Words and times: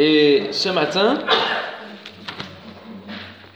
Et 0.00 0.52
ce 0.52 0.68
matin, 0.68 1.18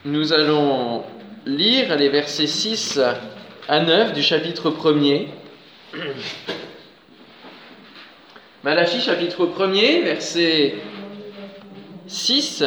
nous 0.05 0.33
allons 0.33 1.05
lire 1.47 1.95
les 1.95 2.09
versets 2.09 2.49
6 2.49 2.99
à 3.69 3.79
9 3.79 4.13
du 4.13 4.25
chapitre 4.25 4.71
1er. 4.71 5.29
Malachie 8.65 9.01
chapitre 9.01 9.47
1er, 9.47 10.03
verset 10.03 10.75
6. 12.09 12.65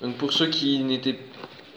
Donc 0.00 0.14
pour 0.16 0.32
ceux 0.32 0.46
qui 0.46 0.78
n'étaient 0.78 1.18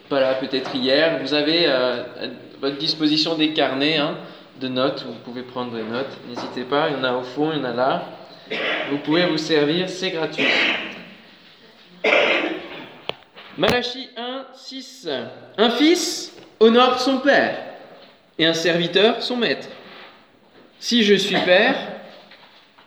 pas 0.08 0.22
là 0.22 0.36
peut-être 0.36 0.74
hier, 0.74 1.20
vous 1.22 1.34
avez 1.34 1.68
euh, 1.68 2.02
à 2.02 2.28
votre 2.62 2.78
disposition 2.78 3.36
des 3.36 3.52
carnets 3.52 3.98
hein, 3.98 4.16
de 4.62 4.70
notes, 4.70 5.04
vous 5.06 5.20
pouvez 5.26 5.42
prendre 5.42 5.74
des 5.74 5.84
notes, 5.84 6.18
n'hésitez 6.30 6.64
pas, 6.64 6.88
il 6.88 6.96
y 6.96 6.98
en 6.98 7.04
a 7.04 7.12
au 7.12 7.24
fond, 7.24 7.52
il 7.52 7.58
y 7.58 7.62
en 7.62 7.66
a 7.66 7.74
là. 7.74 8.20
Vous 8.90 8.98
pouvez 8.98 9.26
vous 9.26 9.38
servir, 9.38 9.90
c'est 9.90 10.10
gratuit. 10.10 10.46
Malachie 13.58 14.10
1, 14.18 14.46
6. 14.54 15.10
Un 15.58 15.70
fils 15.70 16.34
honore 16.60 17.00
son 17.00 17.20
père 17.20 17.58
et 18.38 18.46
un 18.46 18.54
serviteur 18.54 19.22
son 19.22 19.38
maître. 19.38 19.68
Si 20.80 21.04
je 21.04 21.14
suis 21.14 21.38
père, 21.38 21.76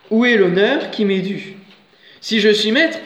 où 0.09 0.25
est 0.25 0.35
l'honneur 0.35 0.91
qui 0.91 1.05
m'est 1.05 1.21
dû? 1.21 1.57
Si 2.21 2.39
je 2.39 2.49
suis 2.49 2.71
maître, 2.71 2.99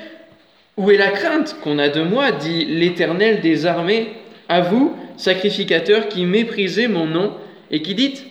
où 0.77 0.91
est 0.91 0.97
la 0.97 1.09
crainte 1.09 1.57
qu'on 1.61 1.77
a 1.77 1.89
de 1.89 2.01
moi? 2.01 2.31
dit 2.31 2.65
l'Éternel 2.65 3.41
des 3.41 3.65
armées, 3.65 4.13
à 4.47 4.61
vous, 4.61 4.95
sacrificateurs 5.17 6.07
qui 6.07 6.25
méprisez 6.25 6.87
mon 6.87 7.05
nom 7.05 7.35
et 7.69 7.81
qui 7.81 7.95
dites 7.95 8.25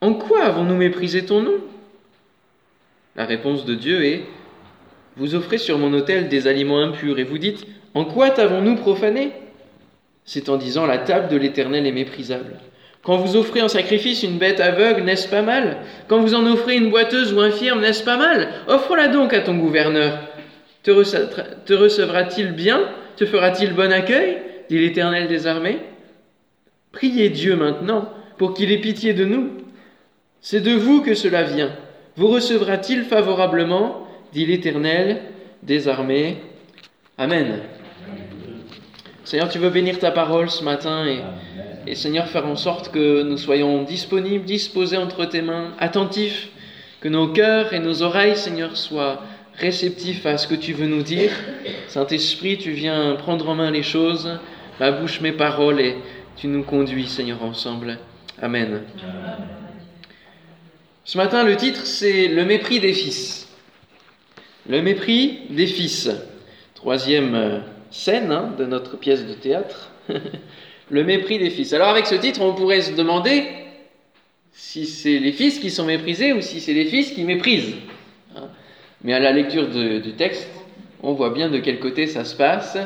En 0.00 0.14
quoi 0.14 0.44
avons-nous 0.44 0.76
méprisé 0.76 1.24
ton 1.24 1.42
nom? 1.42 1.60
La 3.16 3.24
réponse 3.24 3.64
de 3.64 3.74
Dieu 3.74 4.04
est 4.04 4.22
Vous 5.16 5.34
offrez 5.34 5.58
sur 5.58 5.78
mon 5.78 5.92
autel 5.92 6.28
des 6.28 6.46
aliments 6.46 6.80
impurs 6.80 7.18
et 7.18 7.24
vous 7.24 7.38
dites 7.38 7.66
En 7.94 8.04
quoi 8.04 8.30
t'avons-nous 8.30 8.76
profané? 8.76 9.32
C'est 10.24 10.48
en 10.48 10.56
disant 10.56 10.86
La 10.86 10.98
table 10.98 11.28
de 11.28 11.36
l'Éternel 11.36 11.86
est 11.86 11.92
méprisable. 11.92 12.56
Quand 13.02 13.16
vous 13.16 13.36
offrez 13.36 13.62
en 13.62 13.68
sacrifice 13.68 14.22
une 14.22 14.38
bête 14.38 14.60
aveugle, 14.60 15.02
n'est-ce 15.02 15.28
pas 15.28 15.42
mal? 15.42 15.78
Quand 16.06 16.20
vous 16.20 16.34
en 16.34 16.46
offrez 16.46 16.76
une 16.76 16.90
boiteuse 16.90 17.32
ou 17.32 17.40
infirme, 17.40 17.80
n'est-ce 17.80 18.04
pas 18.04 18.18
mal? 18.18 18.50
Offre-la 18.68 19.08
donc 19.08 19.32
à 19.32 19.40
ton 19.40 19.56
gouverneur. 19.56 20.18
Te, 20.82 20.90
recevra-t-il 20.90 22.52
bien? 22.52 22.82
Te 23.16 23.24
fera-t-il 23.24 23.72
bon 23.72 23.92
accueil? 23.92 24.38
dit 24.68 24.78
l'Éternel 24.78 25.28
des 25.28 25.46
armées. 25.46 25.78
Priez 26.92 27.30
Dieu 27.30 27.56
maintenant 27.56 28.12
pour 28.38 28.54
qu'il 28.54 28.70
ait 28.70 28.78
pitié 28.78 29.14
de 29.14 29.24
nous. 29.24 29.50
C'est 30.40 30.60
de 30.60 30.72
vous 30.72 31.02
que 31.02 31.14
cela 31.14 31.42
vient. 31.42 31.72
Vous 32.20 32.28
recevra-t-il 32.28 33.04
favorablement 33.04 34.06
dit 34.34 34.44
l'Éternel 34.44 35.22
des. 35.62 35.88
Amen. 37.16 37.60
Seigneur, 39.24 39.48
tu 39.48 39.58
veux 39.58 39.70
bénir 39.70 39.98
ta 39.98 40.10
parole 40.10 40.50
ce 40.50 40.62
matin 40.62 41.06
et, 41.06 41.22
et 41.86 41.94
Seigneur, 41.94 42.26
faire 42.26 42.46
en 42.46 42.56
sorte 42.56 42.92
que 42.92 43.22
nous 43.22 43.38
soyons 43.38 43.84
disponibles, 43.84 44.44
disposés 44.44 44.98
entre 44.98 45.24
tes 45.24 45.40
mains, 45.40 45.72
attentifs, 45.78 46.50
que 47.00 47.08
nos 47.08 47.28
cœurs 47.28 47.72
et 47.72 47.78
nos 47.78 48.02
oreilles, 48.02 48.36
Seigneur, 48.36 48.76
soient 48.76 49.22
réceptifs 49.54 50.26
à 50.26 50.36
ce 50.36 50.46
que 50.46 50.54
tu 50.54 50.74
veux 50.74 50.88
nous 50.88 51.02
dire. 51.02 51.30
Saint-Esprit, 51.88 52.58
tu 52.58 52.72
viens 52.72 53.14
prendre 53.14 53.48
en 53.48 53.54
main 53.54 53.70
les 53.70 53.82
choses, 53.82 54.38
ma 54.78 54.90
bouche, 54.90 55.22
mes 55.22 55.32
paroles, 55.32 55.80
et 55.80 55.96
tu 56.36 56.48
nous 56.48 56.64
conduis, 56.64 57.06
Seigneur, 57.06 57.42
ensemble. 57.42 57.96
Amen. 58.42 58.82
Ce 61.10 61.18
matin, 61.18 61.42
le 61.42 61.56
titre, 61.56 61.86
c'est 61.86 62.28
Le 62.28 62.44
mépris 62.44 62.78
des 62.78 62.92
fils. 62.92 63.48
Le 64.68 64.80
mépris 64.80 65.40
des 65.50 65.66
fils. 65.66 66.08
Troisième 66.76 67.64
scène 67.90 68.30
hein, 68.30 68.54
de 68.56 68.64
notre 68.64 68.96
pièce 68.96 69.26
de 69.26 69.34
théâtre. 69.34 69.90
le 70.88 71.02
mépris 71.02 71.40
des 71.40 71.50
fils. 71.50 71.72
Alors 71.72 71.88
avec 71.88 72.06
ce 72.06 72.14
titre, 72.14 72.42
on 72.42 72.54
pourrait 72.54 72.82
se 72.82 72.92
demander 72.92 73.42
si 74.52 74.86
c'est 74.86 75.18
les 75.18 75.32
fils 75.32 75.58
qui 75.58 75.70
sont 75.70 75.84
méprisés 75.84 76.32
ou 76.32 76.40
si 76.42 76.60
c'est 76.60 76.74
les 76.74 76.84
fils 76.84 77.10
qui 77.10 77.24
méprisent. 77.24 77.74
Hein. 78.36 78.46
Mais 79.02 79.12
à 79.12 79.18
la 79.18 79.32
lecture 79.32 79.66
du 79.68 80.12
texte, 80.12 80.48
on 81.02 81.14
voit 81.14 81.30
bien 81.30 81.50
de 81.50 81.58
quel 81.58 81.80
côté 81.80 82.06
ça 82.06 82.24
se 82.24 82.36
passe, 82.36 82.78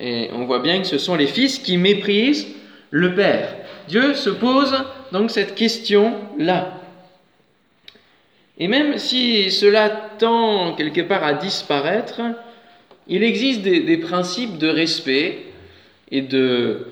et 0.00 0.28
on 0.32 0.44
voit 0.44 0.58
bien 0.58 0.80
que 0.80 0.88
ce 0.88 0.98
sont 0.98 1.14
les 1.14 1.28
fils 1.28 1.60
qui 1.60 1.76
méprisent 1.76 2.48
le 2.90 3.14
Père. 3.14 3.54
Dieu 3.86 4.14
se 4.14 4.30
pose 4.30 4.74
donc 5.12 5.30
cette 5.30 5.54
question-là. 5.54 6.79
Et 8.60 8.68
même 8.68 8.98
si 8.98 9.50
cela 9.50 9.88
tend 10.18 10.74
quelque 10.74 11.00
part 11.00 11.24
à 11.24 11.32
disparaître, 11.32 12.20
il 13.08 13.24
existe 13.24 13.62
des, 13.62 13.96
principes 13.96 14.58
de 14.58 14.68
respect 14.68 15.46
et 16.10 16.20
de, 16.20 16.86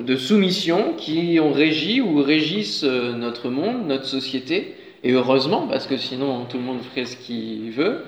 de 0.00 0.16
soumission 0.16 0.94
qui 0.96 1.38
ont 1.38 1.52
régi 1.52 2.00
ou 2.00 2.22
régissent 2.22 2.84
euh, 2.84 3.12
notre 3.12 3.50
monde, 3.50 3.86
notre 3.86 4.06
société, 4.06 4.74
et 5.04 5.12
heureusement, 5.12 5.66
parce 5.66 5.86
que 5.86 5.98
sinon 5.98 6.46
tout 6.46 6.56
le 6.56 6.62
monde 6.62 6.80
ferait 6.82 7.04
ce 7.04 7.16
qu'il 7.16 7.70
veut. 7.70 8.04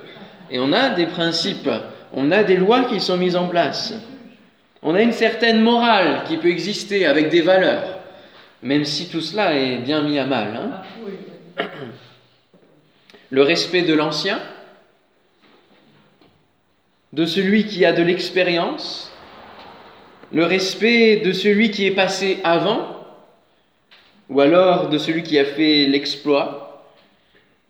Et 0.50 0.58
on 0.58 0.72
a 0.72 0.90
des 0.90 1.06
principes, 1.06 1.70
on 2.14 2.30
a 2.30 2.42
des 2.44 2.56
lois 2.56 2.84
qui 2.84 2.98
sont 2.98 3.18
mises 3.18 3.36
en 3.36 3.46
place. 3.46 3.92
On 4.82 4.94
a 4.94 5.02
une 5.02 5.12
certaine 5.12 5.60
morale 5.60 6.22
qui 6.26 6.38
peut 6.38 6.48
exister 6.48 7.04
avec 7.04 7.28
des 7.28 7.42
valeurs, 7.42 7.98
même 8.62 8.86
si 8.86 9.10
tout 9.10 9.20
cela 9.20 9.54
est 9.54 9.76
bien 9.78 10.02
mis 10.02 10.18
à 10.18 10.24
mal. 10.24 10.82
Hein. 11.58 11.66
Le 13.32 13.40
respect 13.40 13.80
de 13.80 13.94
l'ancien, 13.94 14.38
de 17.14 17.24
celui 17.24 17.64
qui 17.64 17.86
a 17.86 17.94
de 17.94 18.02
l'expérience, 18.02 19.10
le 20.34 20.44
respect 20.44 21.16
de 21.16 21.32
celui 21.32 21.70
qui 21.70 21.86
est 21.86 21.94
passé 21.94 22.40
avant, 22.44 23.06
ou 24.28 24.38
alors 24.42 24.90
de 24.90 24.98
celui 24.98 25.22
qui 25.22 25.38
a 25.38 25.46
fait 25.46 25.86
l'exploit. 25.86 26.84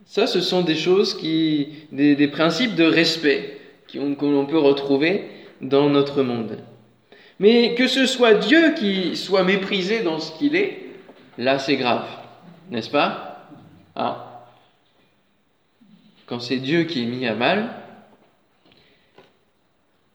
Ça, 0.05 0.27
ce 0.27 0.41
sont 0.41 0.63
des 0.63 0.75
choses 0.75 1.15
qui, 1.15 1.69
des, 1.93 2.27
principes 2.27 2.75
de 2.75 2.83
respect 2.83 3.61
que 3.87 3.99
l'on 3.99 4.47
peut 4.47 4.59
retrouver 4.59 5.29
dans 5.61 5.89
notre 5.89 6.25
monde. 6.25 6.59
Mais 7.39 7.77
que 7.77 7.87
ce 7.87 8.07
soit 8.07 8.35
Dieu 8.35 8.75
qui 8.75 9.15
soit 9.15 9.45
méprisé 9.45 10.01
dans 10.01 10.19
ce 10.19 10.37
qu'il 10.37 10.57
est, 10.57 10.79
là 11.39 11.61
c'est 11.61 11.77
grave, 11.77 12.09
n'est-ce 12.69 12.91
pas? 12.91 13.47
Ah. 13.95 14.32
Quand 16.33 16.41
c'est 16.41 16.57
Dieu 16.57 16.85
qui 16.85 17.03
est 17.03 17.07
mis 17.07 17.27
à 17.27 17.35
mal, 17.35 17.69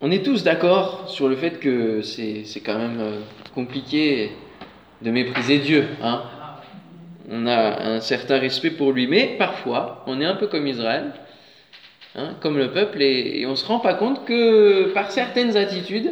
on 0.02 0.10
est 0.10 0.26
tous 0.26 0.44
d'accord 0.44 1.08
sur 1.08 1.30
le 1.30 1.36
fait 1.36 1.60
que 1.60 2.02
c'est 2.02 2.60
quand 2.66 2.80
même 2.80 3.00
euh, 3.00 3.20
compliqué 3.54 4.32
de 5.04 5.12
mépriser 5.12 5.60
Dieu. 5.60 5.86
Hein 6.02 6.24
on 7.30 7.46
a 7.46 7.84
un 7.84 8.00
certain 8.00 8.40
respect 8.40 8.72
pour 8.72 8.94
lui, 8.94 9.06
mais 9.06 9.36
parfois 9.38 10.04
on 10.08 10.20
est 10.20 10.26
un 10.26 10.34
peu 10.34 10.48
comme 10.48 10.66
Israël, 10.66 11.14
hein, 12.16 12.34
comme 12.42 12.58
le 12.58 12.72
peuple, 12.72 13.04
et, 13.04 13.46
on 13.46 13.52
ne 13.52 13.56
se 13.56 13.68
rend 13.68 13.80
pas 13.80 13.94
compte 13.94 14.26
que 14.26 14.92
par 14.96 15.12
certaines 15.12 15.56
attitudes, 15.56 16.12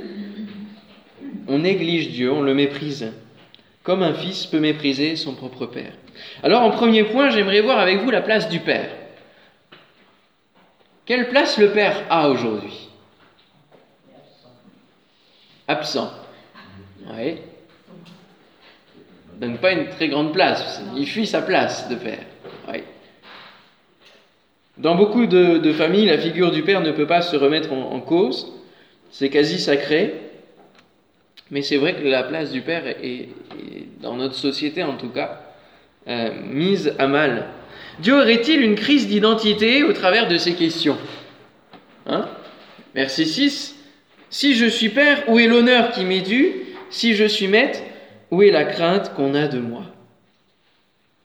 on 1.47 1.57
néglige 1.57 2.11
Dieu, 2.11 2.31
on 2.31 2.43
le 2.43 2.53
méprise, 2.53 3.11
comme 3.81 4.03
un 4.03 4.13
fils 4.13 4.45
peut 4.45 4.59
mépriser 4.59 5.15
son 5.15 5.33
propre 5.33 5.65
père. 5.65 5.93
Alors 6.43 6.61
en 6.61 6.69
premier 6.69 7.05
point, 7.05 7.31
j'aimerais 7.31 7.61
voir 7.61 7.79
avec 7.79 8.03
vous 8.03 8.11
la 8.11 8.21
place 8.21 8.49
du 8.49 8.59
père. 8.59 8.91
Quelle 11.05 11.29
place 11.29 11.59
le 11.59 11.71
père 11.71 12.03
a 12.09 12.29
aujourd'hui? 12.29 12.89
Absent. 15.67 16.11
Oui. 17.13 17.37
Donne 19.39 19.57
pas 19.57 19.73
une 19.73 19.87
très 19.89 20.07
grande 20.07 20.33
place. 20.33 20.81
Il 20.95 21.07
fuit 21.07 21.27
sa 21.27 21.41
place 21.41 21.89
de 21.89 21.95
père. 21.95 22.23
Oui. 22.71 22.79
Dans 24.77 24.95
beaucoup 24.95 25.27
de, 25.27 25.71
familles, 25.73 26.07
la 26.07 26.17
figure 26.17 26.51
du 26.51 26.63
père 26.63 26.81
ne 26.81 26.91
peut 26.91 27.07
pas 27.07 27.21
se 27.21 27.35
remettre 27.35 27.71
en, 27.71 27.99
cause. 28.01 28.51
C'est 29.11 29.29
quasi 29.29 29.59
sacré. 29.59 30.13
Mais 31.51 31.61
c'est 31.61 31.77
vrai 31.77 31.95
que 31.95 32.07
la 32.07 32.23
place 32.23 32.51
du 32.51 32.61
père 32.61 32.87
est, 32.87 33.29
dans 34.01 34.15
notre 34.15 34.35
société 34.35 34.83
en 34.83 34.97
tout 34.97 35.09
cas, 35.09 35.41
euh, 36.07 36.31
mise 36.51 36.95
à 36.97 37.07
mal. 37.07 37.47
Dieu 37.99 38.15
aurait-il 38.15 38.61
une 38.61 38.75
crise 38.75 39.07
d'identité 39.07 39.83
au 39.83 39.93
travers 39.93 40.27
de 40.27 40.37
ces 40.37 40.55
questions 40.55 40.97
hein 42.05 42.27
Verset 42.93 43.25
6. 43.25 43.75
Si 44.29 44.55
je 44.55 44.65
suis 44.65 44.89
père, 44.89 45.29
où 45.29 45.39
est 45.39 45.47
l'honneur 45.47 45.91
qui 45.91 46.05
m'est 46.05 46.21
dû 46.21 46.51
Si 46.89 47.13
je 47.13 47.25
suis 47.25 47.47
maître, 47.47 47.79
où 48.31 48.41
est 48.41 48.51
la 48.51 48.65
crainte 48.65 49.13
qu'on 49.13 49.33
a 49.33 49.47
de 49.47 49.59
moi 49.59 49.83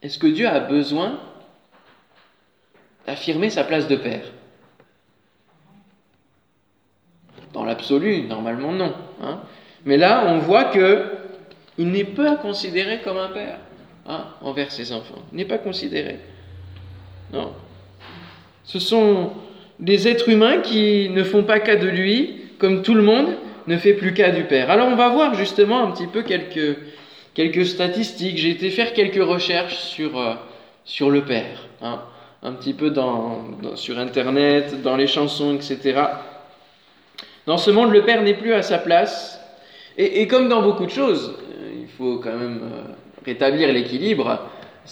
Est-ce 0.03 0.19
que 0.19 0.27
Dieu 0.27 0.47
a 0.47 0.61
besoin 0.61 1.21
d'affirmer 3.07 3.51
sa 3.51 3.65
place 3.65 3.89
de 3.89 3.97
père 3.97 4.25
Dans 7.53 7.65
l'absolu, 7.65 8.23
normalement 8.23 8.73
non. 8.73 8.95
Hein. 9.23 9.41
Mais 9.85 9.97
là, 9.97 10.25
on 10.29 10.39
voit 10.39 10.65
que 10.67 11.05
il 11.79 11.91
n'est 11.91 12.05
pas 12.05 12.37
considéré 12.37 13.01
comme 13.01 13.17
un 13.17 13.29
père 13.29 13.59
hein, 14.07 14.27
envers 14.43 14.71
ses 14.71 14.93
enfants. 14.93 15.23
Il 15.33 15.39
n'est 15.39 15.45
pas 15.47 15.59
considéré. 15.59 16.19
Non. 17.33 17.53
Ce 18.65 18.79
sont 18.79 19.33
des 19.79 20.09
êtres 20.09 20.29
humains 20.29 20.59
qui 20.59 21.09
ne 21.11 21.25
font 21.25 21.43
pas 21.43 21.61
cas 21.61 21.77
de 21.77 21.89
lui, 21.89 22.37
comme 22.59 22.83
tout 22.83 22.95
le 22.95 23.03
monde 23.03 23.29
ne 23.67 23.77
fait 23.77 23.95
plus 23.95 24.15
cas 24.15 24.31
du 24.31 24.45
Père. 24.45 24.71
Alors 24.71 24.89
on 24.89 24.97
va 24.97 25.09
voir 25.09 25.35
justement 25.35 25.83
un 25.83 25.91
petit 25.91 26.07
peu 26.07 26.23
quelques, 26.23 26.77
quelques 27.35 27.67
statistiques. 27.67 28.37
J'ai 28.37 28.51
été 28.51 28.71
faire 28.71 28.93
quelques 28.93 29.23
recherches 29.23 29.77
sur, 29.77 30.19
euh, 30.19 30.35
sur 30.85 31.11
le 31.11 31.23
Père, 31.23 31.69
hein. 31.83 32.01
un 32.43 32.53
petit 32.53 32.75
peu 32.75 32.91
dans, 32.91 33.45
sur 33.75 33.99
Internet, 33.99 34.83
dans 34.83 34.97
les 34.97 35.07
chansons, 35.07 35.55
etc. 35.55 36.01
Dans 37.47 37.59
ce 37.59 37.71
monde, 37.71 37.91
le 37.91 38.03
Père 38.03 38.23
n'est 38.23 38.35
plus 38.35 38.53
à 38.53 38.63
sa 38.63 38.79
place. 38.79 39.41
Et, 39.97 40.27
comme 40.29 40.49
dans 40.49 40.63
beaucoup 40.63 40.87
de 40.87 40.91
choses, 40.91 41.35
euh, 41.39 41.71
il 41.83 41.89
faut 41.89 42.19
quand 42.19 42.37
même 42.37 42.61
euh, 42.63 42.93
rétablir 43.25 43.73
l'équilibre. 43.73 44.41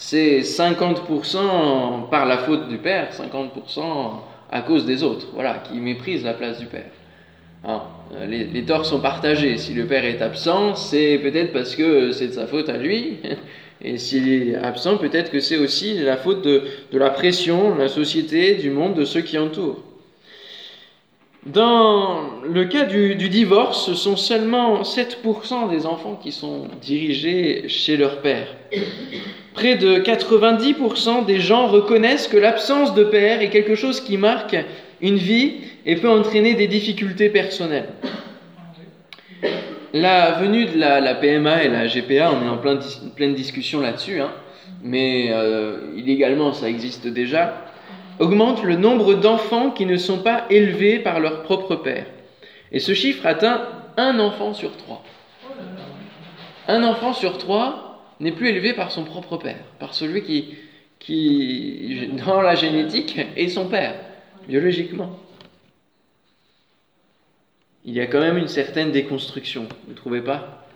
C'est 0.01 0.39
50% 0.39 2.09
par 2.09 2.25
la 2.25 2.37
faute 2.37 2.69
du 2.69 2.77
Père, 2.77 3.09
50% 3.11 3.81
à 4.49 4.61
cause 4.61 4.85
des 4.85 5.03
autres, 5.03 5.27
voilà, 5.33 5.55
qui 5.55 5.77
méprisent 5.77 6.23
la 6.23 6.33
place 6.33 6.57
du 6.57 6.67
Père. 6.67 6.89
Les, 8.25 8.45
les, 8.45 8.63
torts 8.63 8.85
sont 8.85 9.01
partagés. 9.01 9.57
Si 9.57 9.73
le 9.73 9.85
Père 9.85 10.05
est 10.05 10.21
absent, 10.21 10.75
c'est 10.75 11.19
peut-être 11.21 11.51
parce 11.51 11.75
que 11.75 12.13
c'est 12.13 12.27
de 12.27 12.31
sa 12.31 12.47
faute 12.47 12.69
à 12.69 12.77
lui. 12.77 13.17
Et 13.81 13.97
s'il 13.97 14.31
est 14.31 14.55
absent, 14.55 14.97
peut-être 14.97 15.31
que 15.31 15.41
c'est 15.41 15.57
aussi 15.57 15.99
la 15.99 16.15
faute 16.15 16.43
de, 16.45 16.63
de 16.91 16.97
la 16.97 17.09
pression, 17.09 17.75
de 17.75 17.79
la 17.79 17.89
société, 17.89 18.55
du 18.55 18.69
monde, 18.69 18.95
de 18.95 19.03
ceux 19.03 19.21
qui 19.21 19.37
entourent. 19.37 19.83
Dans 21.45 22.41
le 22.43 22.65
cas 22.65 22.83
du, 22.83 23.15
divorce, 23.15 23.85
ce 23.85 23.93
sont 23.93 24.17
seulement 24.17 24.81
7% 24.81 25.69
des 25.69 25.85
enfants 25.85 26.19
qui 26.21 26.33
sont 26.33 26.67
dirigés 26.81 27.69
chez 27.69 27.95
leur 27.95 28.21
père. 28.21 28.47
Près 29.53 29.75
de 29.75 29.99
90% 29.99 31.25
des 31.25 31.39
gens 31.39 31.67
reconnaissent 31.67 32.27
que 32.27 32.35
l'absence 32.35 32.93
de 32.93 33.05
père 33.05 33.41
est 33.41 33.49
quelque 33.49 33.75
chose 33.75 34.01
qui 34.01 34.17
marque 34.17 34.57
une 35.01 35.15
vie 35.15 35.53
et 35.85 35.95
peut 35.95 36.09
entraîner 36.09 36.55
des 36.55 36.67
difficultés 36.67 37.29
personnelles. 37.29 37.89
La 39.93 40.33
venue 40.33 40.65
de 40.65 40.77
la, 40.77 41.15
PMA 41.15 41.63
et 41.63 41.69
la 41.69 41.87
GPA, 41.87 42.31
on 42.33 42.45
est 42.45 42.49
en 42.49 42.57
pleine 43.15 43.33
discussion 43.33 43.79
là-dessus, 43.79 44.19
hein, 44.19 44.31
mais 44.83 45.29
euh, 45.31 45.77
illégalement 45.95 46.51
ça 46.51 46.69
existe 46.69 47.07
déjà 47.07 47.65
augmente 48.19 48.63
le 48.63 48.75
nombre 48.75 49.15
d'enfants 49.15 49.71
qui 49.71 49.85
ne 49.85 49.97
sont 49.97 50.19
pas 50.19 50.45
élevés 50.49 50.99
par 50.99 51.19
leur 51.19 51.43
propre 51.43 51.77
père. 51.77 52.05
Et 52.71 52.79
ce 52.79 52.93
chiffre 52.93 53.25
atteint 53.25 53.67
un 53.97 54.19
enfant 54.19 54.53
sur 54.53 54.75
trois. 54.77 55.03
Un 56.67 56.83
enfant 56.83 57.13
sur 57.13 57.37
trois 57.37 58.03
n'est 58.19 58.33
plus 58.33 58.49
élevé 58.49 58.73
par 58.73 58.91
son 58.91 59.05
propre 59.05 59.37
père, 59.37 59.57
par 59.79 59.93
celui 59.93 60.23
qui, 60.99 62.09
dans 62.25 62.41
la 62.41 62.55
génétique, 62.55 63.19
est 63.35 63.47
son 63.47 63.67
père, 63.67 63.95
biologiquement. 64.47 65.17
Il 67.85 67.93
y 67.93 68.01
a 68.01 68.07
quand 68.07 68.19
même 68.19 68.37
une 68.37 68.49
certaine 68.49 68.91
déconstruction, 68.91 69.67
vous 69.85 69.91
ne 69.91 69.95
trouvez 69.95 70.21
pas? 70.21 70.67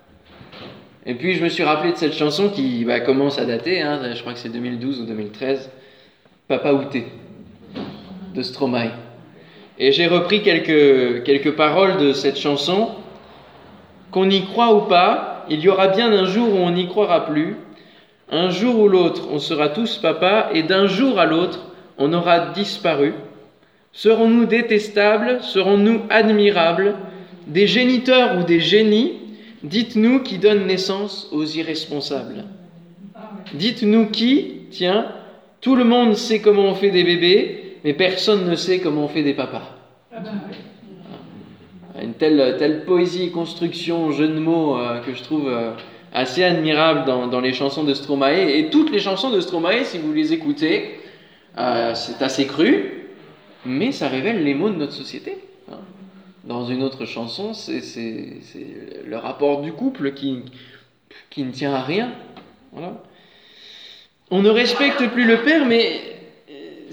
Et 1.06 1.16
puis 1.16 1.36
je 1.36 1.44
me 1.44 1.50
suis 1.50 1.64
rappelé 1.64 1.92
de 1.92 1.98
cette 1.98 2.14
chanson 2.14 2.50
qui 2.50 2.86
bah, 2.86 3.02
commence 3.02 3.38
à 3.38 3.46
dater, 3.46 3.82
hein, 3.82 4.14
je 4.14 4.22
crois 4.22 4.34
que 4.34 4.40
c'est 4.40 4.50
2012 4.50 5.02
ou 5.02 5.06
2013, 5.06 5.70
Papa 6.48 6.72
Outé 6.72 7.06
de 8.34 8.42
Stromae. 8.42 8.92
Et 9.80 9.92
j'ai 9.92 10.08
repris 10.08 10.42
quelques, 10.42 11.24
quelques 11.24 11.56
paroles 11.56 11.98
de 11.98 12.14
cette 12.14 12.38
chanson. 12.38 12.90
Qu'on 14.12 14.30
y 14.30 14.46
croit 14.46 14.74
ou 14.76 14.82
pas, 14.82 15.46
il 15.50 15.62
y 15.62 15.70
aura 15.70 15.88
bien 15.88 16.12
un 16.12 16.26
jour 16.26 16.54
où 16.54 16.58
on 16.58 16.72
n'y 16.72 16.88
croira 16.88 17.26
plus. 17.26 17.56
Un 18.30 18.50
jour 18.50 18.80
ou 18.80 18.88
l'autre, 18.88 19.28
on 19.32 19.40
sera 19.40 19.70
tous 19.70 19.98
papa, 19.98 20.50
et 20.54 20.64
d'un 20.64 20.88
jour 20.88 21.20
à 21.20 21.26
l'autre, 21.26 21.68
on 21.98 22.14
aura 22.14 22.52
disparu. 22.52 23.14
Serons-nous 23.92 24.46
détestables 24.46 25.40
Serons-nous 25.42 26.02
admirables? 26.10 26.96
Des 27.48 27.68
géniteurs 27.68 28.40
ou 28.40 28.44
des 28.44 28.60
génies 28.60 29.14
Dites-nous 29.64 30.20
qui 30.20 30.40
donne 30.40 30.68
naissance 30.68 31.30
aux 31.32 31.46
irresponsables. 31.46 32.44
Dites-nous 33.54 34.08
qui, 34.08 34.56
tiens, 34.72 35.08
tout 35.62 35.76
le 35.76 35.86
monde 35.86 36.16
sait 36.16 36.42
comment 36.42 36.64
on 36.64 36.76
fait 36.76 36.92
des 36.92 37.06
bébés, 37.06 37.63
mais 37.84 37.94
personne 37.94 38.50
ne 38.50 38.56
sait 38.56 38.80
comment 38.80 39.06
on 39.06 39.08
fait 39.08 39.24
des 39.24 39.34
papas. 39.34 39.76
Une 42.02 42.14
telle, 42.14 42.56
telle 42.58 42.86
poésie, 42.86 43.32
construction, 43.32 44.12
jeu 44.12 44.28
de 44.28 44.40
mots 44.40 44.78
euh, 44.78 45.00
que 45.02 45.14
je 45.14 45.22
trouve 45.24 45.48
euh, 45.48 45.72
assez 46.14 46.44
admirable 46.44 47.06
dans, 47.06 47.40
les 47.40 47.54
chansons 47.54 47.84
de 47.84 47.94
Stromae. 47.94 48.50
Et 48.50 48.70
toutes 48.70 48.92
les 48.92 49.00
chansons 49.00 49.30
de 49.30 49.40
Stromae, 49.40 49.84
si 49.84 50.00
vous 50.00 50.12
les 50.14 50.34
écoutez, 50.34 51.00
euh, 51.58 51.94
c'est 51.94 52.22
assez 52.24 52.48
cru, 52.48 53.08
mais 53.66 53.92
ça 53.92 54.08
révèle 54.08 54.44
les 54.44 54.54
mots 54.54 54.70
de 54.70 54.76
notre 54.76 54.94
société. 54.94 55.38
Hein. 55.72 55.78
Dans 56.46 56.66
une 56.66 56.84
autre 56.84 57.06
chanson, 57.06 57.54
c'est 57.54 57.82
le 59.06 59.18
rapport 59.18 59.62
du 59.62 59.72
couple 59.72 60.14
qui, 60.14 60.40
qui 61.30 61.44
ne 61.44 61.52
tient 61.52 61.74
à 61.74 61.82
rien. 61.82 62.12
On 64.32 64.42
ne 64.42 64.50
respecte 64.50 65.08
plus 65.10 65.26
le 65.26 65.44
père, 65.44 65.66
mais 65.66 66.13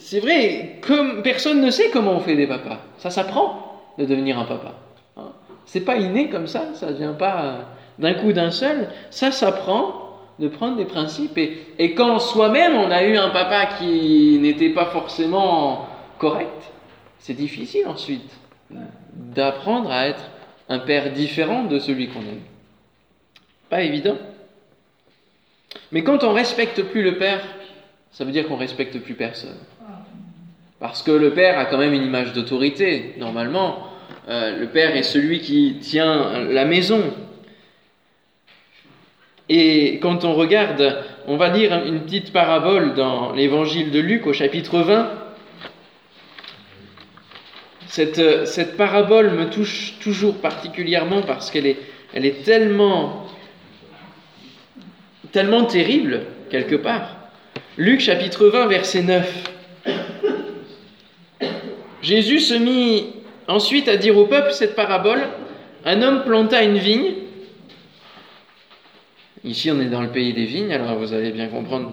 c'est 0.01 0.21
vrai, 0.21 0.81
personne 1.23 1.61
ne 1.61 1.71
sait 1.71 1.91
comment 1.91 2.13
on 2.13 2.21
fait 2.21 2.37
des 2.37 2.47
papas. 2.47 2.81
Ça 2.99 3.11
s'apprend 3.11 3.83
de 3.99 4.05
devenir 4.05 4.39
un 4.39 4.45
papa. 4.45 4.75
Hein? 5.17 5.33
C'est 5.67 5.85
pas 5.85 5.97
inné 5.97 6.29
comme 6.29 6.47
ça, 6.47 6.75
ça 6.75 6.91
vient 6.93 7.13
pas 7.13 7.43
euh, 7.43 7.59
d'un 7.99 8.15
coup 8.15 8.33
d'un 8.33 8.51
seul. 8.51 8.89
Ça 9.11 9.31
s'apprend 9.31 10.19
de 10.39 10.49
prendre 10.49 10.77
des 10.77 10.87
principes. 10.87 11.37
Et, 11.37 11.67
et 11.79 11.95
quand 11.95 12.19
soi-même 12.19 12.75
on 12.75 12.91
a 12.91 13.05
eu 13.05 13.17
un 13.17 13.29
papa 13.29 13.67
qui 13.79 14.39
n'était 14.41 14.71
pas 14.71 14.87
forcément 14.87 15.87
correct, 16.19 16.73
c'est 17.19 17.35
difficile 17.35 17.87
ensuite 17.87 18.31
d'apprendre 19.13 19.91
à 19.91 20.07
être 20.07 20.25
un 20.69 20.79
père 20.79 21.13
différent 21.13 21.65
de 21.65 21.79
celui 21.79 22.09
qu'on 22.09 22.21
aime. 22.21 22.43
Pas 23.69 23.83
évident. 23.83 24.17
Mais 25.93 26.03
quand 26.03 26.25
on 26.25 26.33
respecte 26.33 26.83
plus 26.85 27.03
le 27.03 27.19
père, 27.19 27.43
ça 28.13 28.25
veut 28.25 28.33
dire 28.33 28.49
qu'on 28.49 28.57
respecte 28.57 28.99
plus 29.01 29.15
personne. 29.15 29.59
Parce 30.81 31.03
que 31.03 31.11
le 31.11 31.31
père 31.31 31.59
a 31.59 31.67
quand 31.67 31.77
même 31.77 31.93
une 31.93 32.05
image 32.05 32.33
d'autorité. 32.33 33.15
Normalement, 33.19 33.87
euh, 34.29 34.59
le 34.59 34.67
père 34.67 34.97
est 34.97 35.03
celui 35.03 35.41
qui 35.41 35.77
tient 35.81 36.45
la 36.45 36.65
maison. 36.65 37.03
Et 39.51 39.99
quand 40.01 40.25
on 40.25 40.35
regarde, 40.35 41.05
on 41.27 41.37
va 41.37 41.51
lire 41.51 41.85
une 41.85 42.01
petite 42.01 42.33
parabole 42.33 42.95
dans 42.95 43.33
l'évangile 43.33 43.91
de 43.91 44.01
Luc 44.01 44.27
au 44.27 44.33
chapitre 44.33 44.79
20. 44.79 45.11
Cette, 47.87 48.47
cette 48.47 48.77
parabole 48.77 49.33
me 49.33 49.51
touche 49.51 49.95
toujours 50.01 50.39
particulièrement 50.39 51.23
parce 51.23 51.51
qu'elle 51.51 51.67
est, 51.67 51.77
elle 52.15 52.25
est 52.25 52.43
tellement, 52.45 53.27
tellement 55.33 55.65
terrible, 55.65 56.23
quelque 56.49 56.77
part. 56.77 57.17
Luc 57.77 58.01
chapitre 58.01 58.47
20, 58.47 58.67
verset 58.69 59.03
9. 59.03 59.51
Jésus 62.03 62.41
se 62.41 62.55
mit 62.55 63.07
ensuite 63.47 63.89
à 63.89 63.97
dire 63.97 64.17
au 64.17 64.27
peuple 64.27 64.53
cette 64.53 64.75
parabole. 64.75 65.21
Un 65.85 66.03
homme 66.03 66.25
planta 66.25 66.63
une 66.63 66.79
vigne. 66.79 67.13
Ici, 69.45 69.71
on 69.71 69.81
est 69.81 69.87
dans 69.87 70.03
le 70.03 70.11
pays 70.11 70.35
des 70.35 70.45
vignes, 70.45 70.73
alors 70.73 70.97
vous 70.97 71.15
allez 71.15 71.33
bien 71.33 71.49
comprendre 71.49 71.93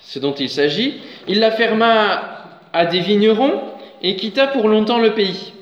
ce 0.00 0.18
dont 0.18 0.34
il 0.34 0.48
s'agit. 0.48 0.94
Il 1.28 1.38
la 1.38 1.52
ferma 1.52 2.60
à 2.72 2.86
des 2.86 3.00
vignerons 3.00 3.60
et 4.02 4.16
quitta 4.16 4.48
pour 4.48 4.68
longtemps 4.68 4.98
le 4.98 5.14
pays. 5.14 5.52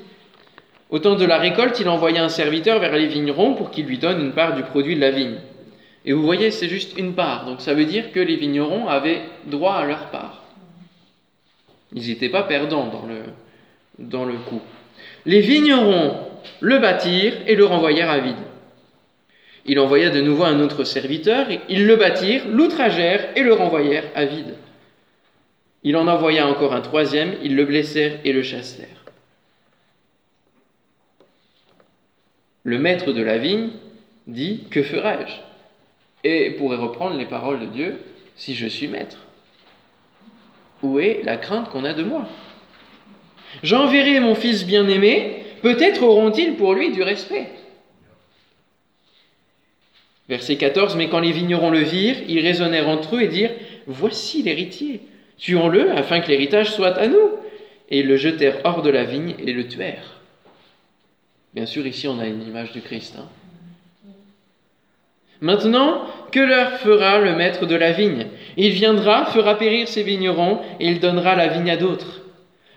Au 0.89 0.99
temps 0.99 1.15
de 1.15 1.25
la 1.25 1.37
récolte, 1.37 1.79
il 1.79 1.89
envoya 1.89 2.23
un 2.23 2.29
serviteur 2.29 2.79
vers 2.79 2.93
les 2.93 3.07
vignerons 3.07 3.53
pour 3.53 3.71
qu'il 3.71 3.85
lui 3.85 3.97
donne 3.97 4.21
une 4.21 4.33
part 4.33 4.55
du 4.55 4.63
produit 4.63 4.95
de 4.95 5.01
la 5.01 5.11
vigne. 5.11 5.37
Et 6.05 6.13
vous 6.13 6.23
voyez, 6.23 6.51
c'est 6.51 6.67
juste 6.67 6.97
une 6.97 7.13
part. 7.13 7.45
Donc 7.45 7.61
ça 7.61 7.73
veut 7.73 7.85
dire 7.85 8.11
que 8.11 8.19
les 8.19 8.35
vignerons 8.35 8.87
avaient 8.87 9.21
droit 9.45 9.75
à 9.75 9.85
leur 9.85 10.09
part. 10.09 10.43
Ils 11.95 12.07
n'étaient 12.07 12.29
pas 12.29 12.43
perdants 12.43 12.87
dans 12.87 13.05
le, 13.07 13.21
dans 13.99 14.25
le 14.25 14.33
coup. 14.33 14.61
Les 15.25 15.41
vignerons 15.41 16.27
le 16.59 16.79
bâtirent 16.79 17.35
et 17.47 17.55
le 17.55 17.65
renvoyèrent 17.65 18.09
à 18.09 18.19
vide. 18.19 18.35
Il 19.65 19.79
envoya 19.79 20.09
de 20.09 20.21
nouveau 20.21 20.43
un 20.43 20.59
autre 20.59 20.83
serviteur, 20.83 21.47
ils 21.69 21.85
le 21.85 21.95
bâtirent, 21.95 22.47
l'outragèrent 22.49 23.29
et 23.35 23.43
le 23.43 23.53
renvoyèrent 23.53 24.09
à 24.15 24.25
vide. 24.25 24.55
Il 25.83 25.95
en 25.95 26.07
envoya 26.07 26.47
encore 26.47 26.73
un 26.73 26.81
troisième, 26.81 27.35
ils 27.43 27.55
le 27.55 27.65
blessèrent 27.65 28.19
et 28.23 28.33
le 28.33 28.43
chassèrent. 28.43 28.87
Le 32.63 32.79
maître 32.79 33.11
de 33.11 33.21
la 33.21 33.37
vigne 33.37 33.69
dit 34.27 34.65
Que 34.69 34.83
ferai-je? 34.83 35.33
Et 36.23 36.51
pourrait 36.51 36.77
reprendre 36.77 37.17
les 37.17 37.25
paroles 37.25 37.59
de 37.59 37.65
Dieu 37.65 37.99
Si 38.35 38.55
je 38.55 38.67
suis 38.67 38.87
maître, 38.87 39.17
où 40.81 40.99
est 40.99 41.21
la 41.23 41.37
crainte 41.37 41.69
qu'on 41.69 41.83
a 41.83 41.93
de 41.93 42.03
moi? 42.03 42.27
J'enverrai 43.61 44.19
mon 44.19 44.35
fils 44.35 44.65
bien-aimé, 44.65 45.43
peut-être 45.61 46.03
auront-ils 46.03 46.55
pour 46.55 46.73
lui 46.73 46.91
du 46.91 47.03
respect. 47.03 47.47
Verset 50.29 50.55
14, 50.55 50.95
mais 50.95 51.09
quand 51.09 51.19
les 51.19 51.31
vignerons 51.31 51.69
le 51.69 51.79
virent, 51.79 52.23
ils 52.27 52.39
raisonnèrent 52.39 52.89
entre 52.89 53.17
eux 53.17 53.21
et 53.21 53.27
dirent, 53.27 53.51
Voici 53.85 54.41
l'héritier, 54.41 55.01
tuons-le 55.37 55.91
afin 55.91 56.21
que 56.21 56.29
l'héritage 56.29 56.71
soit 56.71 56.97
à 56.97 57.07
nous. 57.07 57.29
et 57.89 57.99
ils 57.99 58.07
le 58.07 58.17
jetèrent 58.17 58.61
hors 58.63 58.81
de 58.81 58.89
la 58.89 59.03
vigne 59.03 59.35
et 59.45 59.51
le 59.51 59.67
tuèrent. 59.67 60.21
Bien 61.53 61.65
sûr, 61.65 61.85
ici 61.85 62.07
on 62.07 62.17
a 62.19 62.25
une 62.25 62.41
image 62.41 62.71
du 62.71 62.81
Christ. 62.81 63.15
Hein. 63.19 63.27
Maintenant, 65.41 66.07
que 66.31 66.39
leur 66.39 66.77
fera 66.79 67.19
le 67.19 67.35
maître 67.35 67.65
de 67.65 67.75
la 67.75 67.91
vigne? 67.91 68.27
Il 68.55 68.71
viendra, 68.71 69.25
fera 69.25 69.57
périr 69.57 69.87
ses 69.87 70.01
vignerons, 70.01 70.61
et 70.79 70.87
il 70.87 70.99
donnera 71.01 71.35
la 71.35 71.47
vigne 71.49 71.69
à 71.69 71.77
d'autres. 71.77 72.22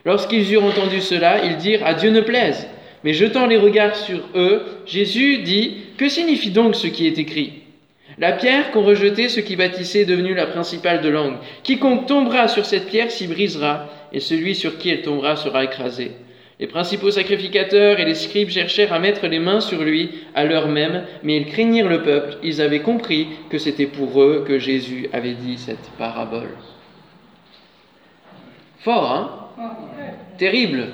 Lorsqu'ils 0.06 0.52
eurent 0.52 0.64
entendu 0.64 1.00
cela, 1.00 1.44
ils 1.44 1.56
dirent 1.56 1.84
À 1.84 1.94
Dieu 1.94 2.10
ne 2.10 2.20
plaise. 2.20 2.68
Mais 3.02 3.12
jetant 3.12 3.46
les 3.46 3.56
regards 3.56 3.96
sur 3.96 4.20
eux, 4.36 4.62
Jésus 4.86 5.38
dit 5.38 5.78
Que 5.98 6.08
signifie 6.08 6.50
donc 6.50 6.76
ce 6.76 6.86
qui 6.86 7.08
est 7.08 7.18
écrit? 7.18 7.64
La 8.16 8.32
pierre 8.32 8.70
qu'ont 8.70 8.84
rejetée 8.84 9.28
ceux 9.28 9.42
qui 9.42 9.56
bâtissaient 9.56 10.02
est 10.02 10.06
devenue 10.06 10.34
la 10.34 10.46
principale 10.46 11.02
de 11.02 11.08
langue. 11.08 11.36
Quiconque 11.64 12.06
tombera 12.06 12.46
sur 12.46 12.64
cette 12.64 12.86
pierre 12.86 13.10
s'y 13.10 13.26
brisera, 13.26 13.88
et 14.12 14.20
celui 14.20 14.54
sur 14.54 14.78
qui 14.78 14.90
elle 14.90 15.02
tombera 15.02 15.34
sera 15.34 15.64
écrasé. 15.64 16.12
Les 16.60 16.68
principaux 16.68 17.10
sacrificateurs 17.10 17.98
et 17.98 18.04
les 18.04 18.14
scribes 18.14 18.48
cherchèrent 18.48 18.92
à 18.92 19.00
mettre 19.00 19.26
les 19.26 19.40
mains 19.40 19.60
sur 19.60 19.82
lui 19.82 20.10
à 20.36 20.44
l'heure 20.44 20.68
même, 20.68 21.02
mais 21.24 21.36
ils 21.36 21.46
craignirent 21.46 21.88
le 21.88 22.02
peuple. 22.02 22.38
Ils 22.44 22.62
avaient 22.62 22.80
compris 22.80 23.26
que 23.50 23.58
c'était 23.58 23.86
pour 23.86 24.22
eux 24.22 24.44
que 24.46 24.58
Jésus 24.60 25.10
avait 25.12 25.34
dit 25.34 25.58
cette 25.58 25.90
parabole. 25.98 26.56
Fort, 28.78 29.12
hein? 29.12 29.85
Terrible. 30.38 30.88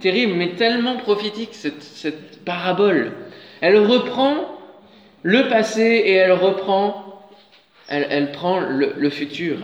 Terrible, 0.00 0.34
mais 0.34 0.50
tellement 0.50 0.96
prophétique 0.96 1.50
cette, 1.52 2.44
parabole. 2.44 3.12
Elle 3.60 3.78
reprend 3.78 4.58
le 5.22 5.48
passé 5.48 5.82
et 5.82 6.14
elle 6.14 6.32
reprend, 6.32 7.28
elle, 7.88 8.32
prend 8.32 8.60
le 8.60 9.10
futur. 9.10 9.58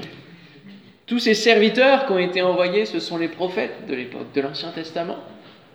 Tous 1.08 1.18
ces 1.18 1.32
serviteurs 1.32 2.04
qui 2.04 2.12
ont 2.12 2.18
été 2.18 2.42
envoyés, 2.42 2.85
ce 2.85 3.00
sont 3.00 3.16
les 3.16 3.28
prophètes 3.28 3.87
de 3.88 3.94
l'époque, 3.94 4.26
de 4.35 4.42
l'Ancien 4.42 4.70
Testament. 4.73 5.16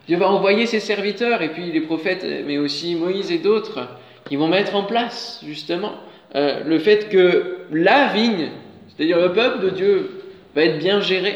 Dieu 0.07 0.15
va 0.15 0.29
envoyer 0.29 0.67
ses 0.67 0.79
serviteurs, 0.79 1.41
et 1.41 1.49
puis 1.49 1.71
les 1.71 1.81
prophètes, 1.81 2.23
mais 2.45 2.59
aussi 2.59 2.93
Moïse 2.93 3.31
et 3.31 3.39
d'autres, 3.39 3.87
qui 4.25 4.35
vont 4.35 4.47
mettre 4.47 4.75
en 4.75 4.83
place, 4.83 5.41
justement, 5.43 5.93
euh, 6.35 6.63
le 6.63 6.77
fait 6.77 7.09
que 7.09 7.61
la 7.71 8.13
vigne, 8.13 8.49
c'est-à-dire 8.89 9.17
le 9.19 9.33
peuple 9.33 9.65
de 9.65 9.69
Dieu, 9.71 10.11
va 10.53 10.65
être 10.65 10.77
bien 10.77 11.01
géré. 11.01 11.35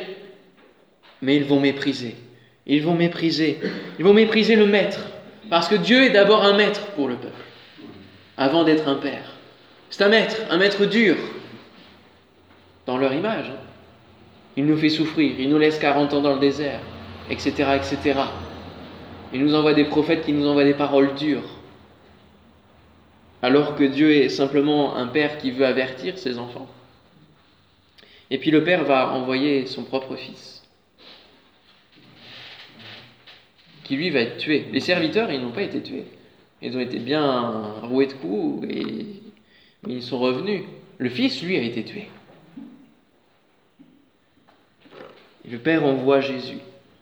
Mais 1.22 1.36
ils 1.36 1.46
vont 1.46 1.60
mépriser. 1.60 2.16
Ils 2.66 2.84
vont 2.84 2.96
mépriser. 2.96 3.60
Ils 3.98 4.06
vont 4.06 4.14
mépriser 4.14 4.56
le 4.56 4.66
maître. 4.66 5.00
Parce 5.50 5.68
que 5.68 5.76
Dieu 5.76 6.04
est 6.04 6.10
d'abord 6.10 6.44
un 6.44 6.56
maître 6.56 6.88
pour 6.96 7.08
le 7.08 7.16
peuple, 7.16 7.34
avant 8.36 8.64
d'être 8.64 8.88
un 8.88 8.96
père. 8.96 9.34
C'est 9.90 10.04
un 10.04 10.10
maître, 10.10 10.36
un 10.50 10.58
maître 10.58 10.86
dur, 10.86 11.16
dans 12.86 12.98
leur 12.98 13.14
image. 13.14 13.46
Hein. 13.50 13.60
Il 14.58 14.66
nous 14.66 14.78
fait 14.78 14.90
souffrir, 14.90 15.40
il 15.40 15.50
nous 15.50 15.58
laisse 15.60 15.80
40 15.80 16.14
ans 16.14 16.22
dans 16.22 16.34
le 16.34 16.40
désert, 16.40 16.82
etc., 17.30 17.52
etc. 17.76 18.20
Il 19.34 19.44
nous 19.44 19.56
envoie 19.56 19.74
des 19.74 19.86
prophètes 19.86 20.26
qui 20.26 20.34
nous 20.34 20.48
envoient 20.48 20.64
des 20.64 20.74
paroles 20.74 21.14
dures. 21.16 21.48
Alors 23.42 23.76
que 23.76 23.84
Dieu 23.84 24.12
est 24.12 24.30
simplement 24.30 24.96
un 24.96 25.08
père 25.08 25.38
qui 25.38 25.52
veut 25.52 25.66
avertir 25.66 26.18
ses 26.18 26.40
enfants. 26.40 26.68
Et 28.32 28.40
puis 28.40 28.52
le 28.52 28.64
père 28.64 28.84
va 28.84 29.14
envoyer 29.14 29.68
son 29.68 29.84
propre 29.84 30.16
fils, 30.16 30.57
qui 33.88 33.96
lui 33.96 34.10
va 34.10 34.20
être 34.20 34.38
tué. 34.38 34.65
Les 34.72 34.82
serviteurs, 34.82 35.32
ils 35.32 35.41
n'ont 35.41 35.51
pas 35.51 35.62
été 35.62 35.82
tués. 35.82 36.06
Ils 36.62 36.75
ont 36.75 36.79
été 36.79 37.00
bien 37.00 37.74
roués 37.84 38.08
de 38.08 38.13
coups 38.13 38.67
et 38.70 38.86
ils 39.88 40.03
sont 40.03 40.20
revenus. 40.20 40.63
Le 40.98 41.10
fils, 41.10 41.41
lui, 41.41 41.58
a 41.58 41.62
été 41.62 41.84
tué. 41.84 42.10
le 45.50 45.58
Père 45.58 45.86
envoie 45.86 46.20
Jésus 46.20 46.58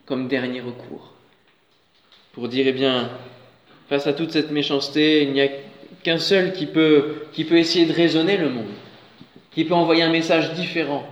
comme 0.05 0.27
dernier 0.27 0.61
recours 0.61 1.13
pour 2.33 2.47
dire, 2.47 2.65
eh 2.67 2.73
bien, 2.73 3.09
face 3.89 4.07
à 4.07 4.13
toute 4.13 4.31
cette 4.31 4.51
méchanceté, 4.51 5.23
il 5.23 5.31
n'y 5.31 5.41
a 5.41 5.47
qu'un 6.03 6.19
seul 6.19 6.53
qui 6.53 6.65
peut, 6.65 7.23
qui 7.31 7.45
peut 7.45 7.57
essayer 7.57 7.85
de 7.85 7.93
raisonner 7.93 8.37
le 8.37 8.49
monde, 8.49 8.73
qui 9.51 9.63
peut 9.63 9.73
envoyer 9.73 10.03
un 10.03 10.11
message 10.11 10.53
différent, 10.53 11.07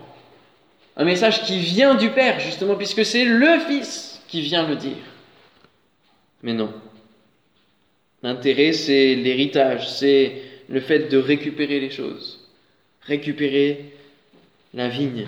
un 0.98 1.06
message 1.06 1.44
qui 1.44 1.58
vient 1.58 1.96
du 1.96 2.10
Père, 2.10 2.40
justement, 2.40 2.76
puisque 2.76 3.06
c'est 3.06 3.26
le 3.26 3.58
Fils 3.68 4.22
qui 4.28 4.42
vient 4.42 4.68
le 4.68 4.76
dire. 4.76 5.13
Mais 6.44 6.54
non. 6.54 6.72
L'intérêt, 8.22 8.74
c'est 8.74 9.16
l'héritage, 9.16 9.90
c'est 9.90 10.42
le 10.70 10.80
fait 10.80 11.10
de 11.10 11.18
récupérer 11.18 11.80
les 11.80 11.90
choses, 11.90 12.48
récupérer 13.02 13.94
la 14.74 14.88
vigne, 14.88 15.28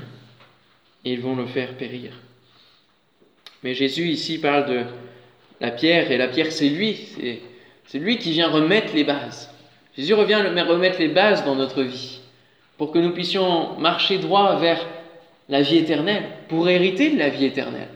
et 1.03 1.13
ils 1.13 1.22
vont 1.22 1.36
le 1.36 1.45
faire 1.45 1.75
périr. 1.75 2.12
Mais 3.63 3.74
Jésus 3.74 4.07
ici 4.10 4.39
parle 4.39 4.69
de 4.69 4.84
la 5.60 5.72
pierre, 5.72 6.12
et 6.12 6.17
la 6.17 6.27
pierre 6.27 6.51
c'est 6.51 6.69
lui, 6.69 7.07
c'est 7.86 8.00
lui 8.00 8.17
qui 8.17 8.31
vient 8.31 8.50
remettre 8.50 8.93
les 8.93 9.03
bases. 9.03 9.50
Jésus 9.98 10.13
revient 10.13 10.36
remettre 10.36 11.00
les 11.00 11.10
bases 11.10 11.43
dans 11.45 11.55
notre 11.55 11.84
vie, 11.84 12.19
pour 12.77 12.91
que 12.91 13.00
nous 13.00 13.12
puissions 13.12 13.77
marcher 13.77 14.17
droit 14.19 14.60
vers 14.60 14.86
la 15.50 15.62
vie 15.62 15.77
éternelle, 15.77 16.24
pour 16.50 16.67
hériter 16.69 17.12
de 17.12 17.19
la 17.19 17.29
vie 17.29 17.45
éternelle. 17.45 17.89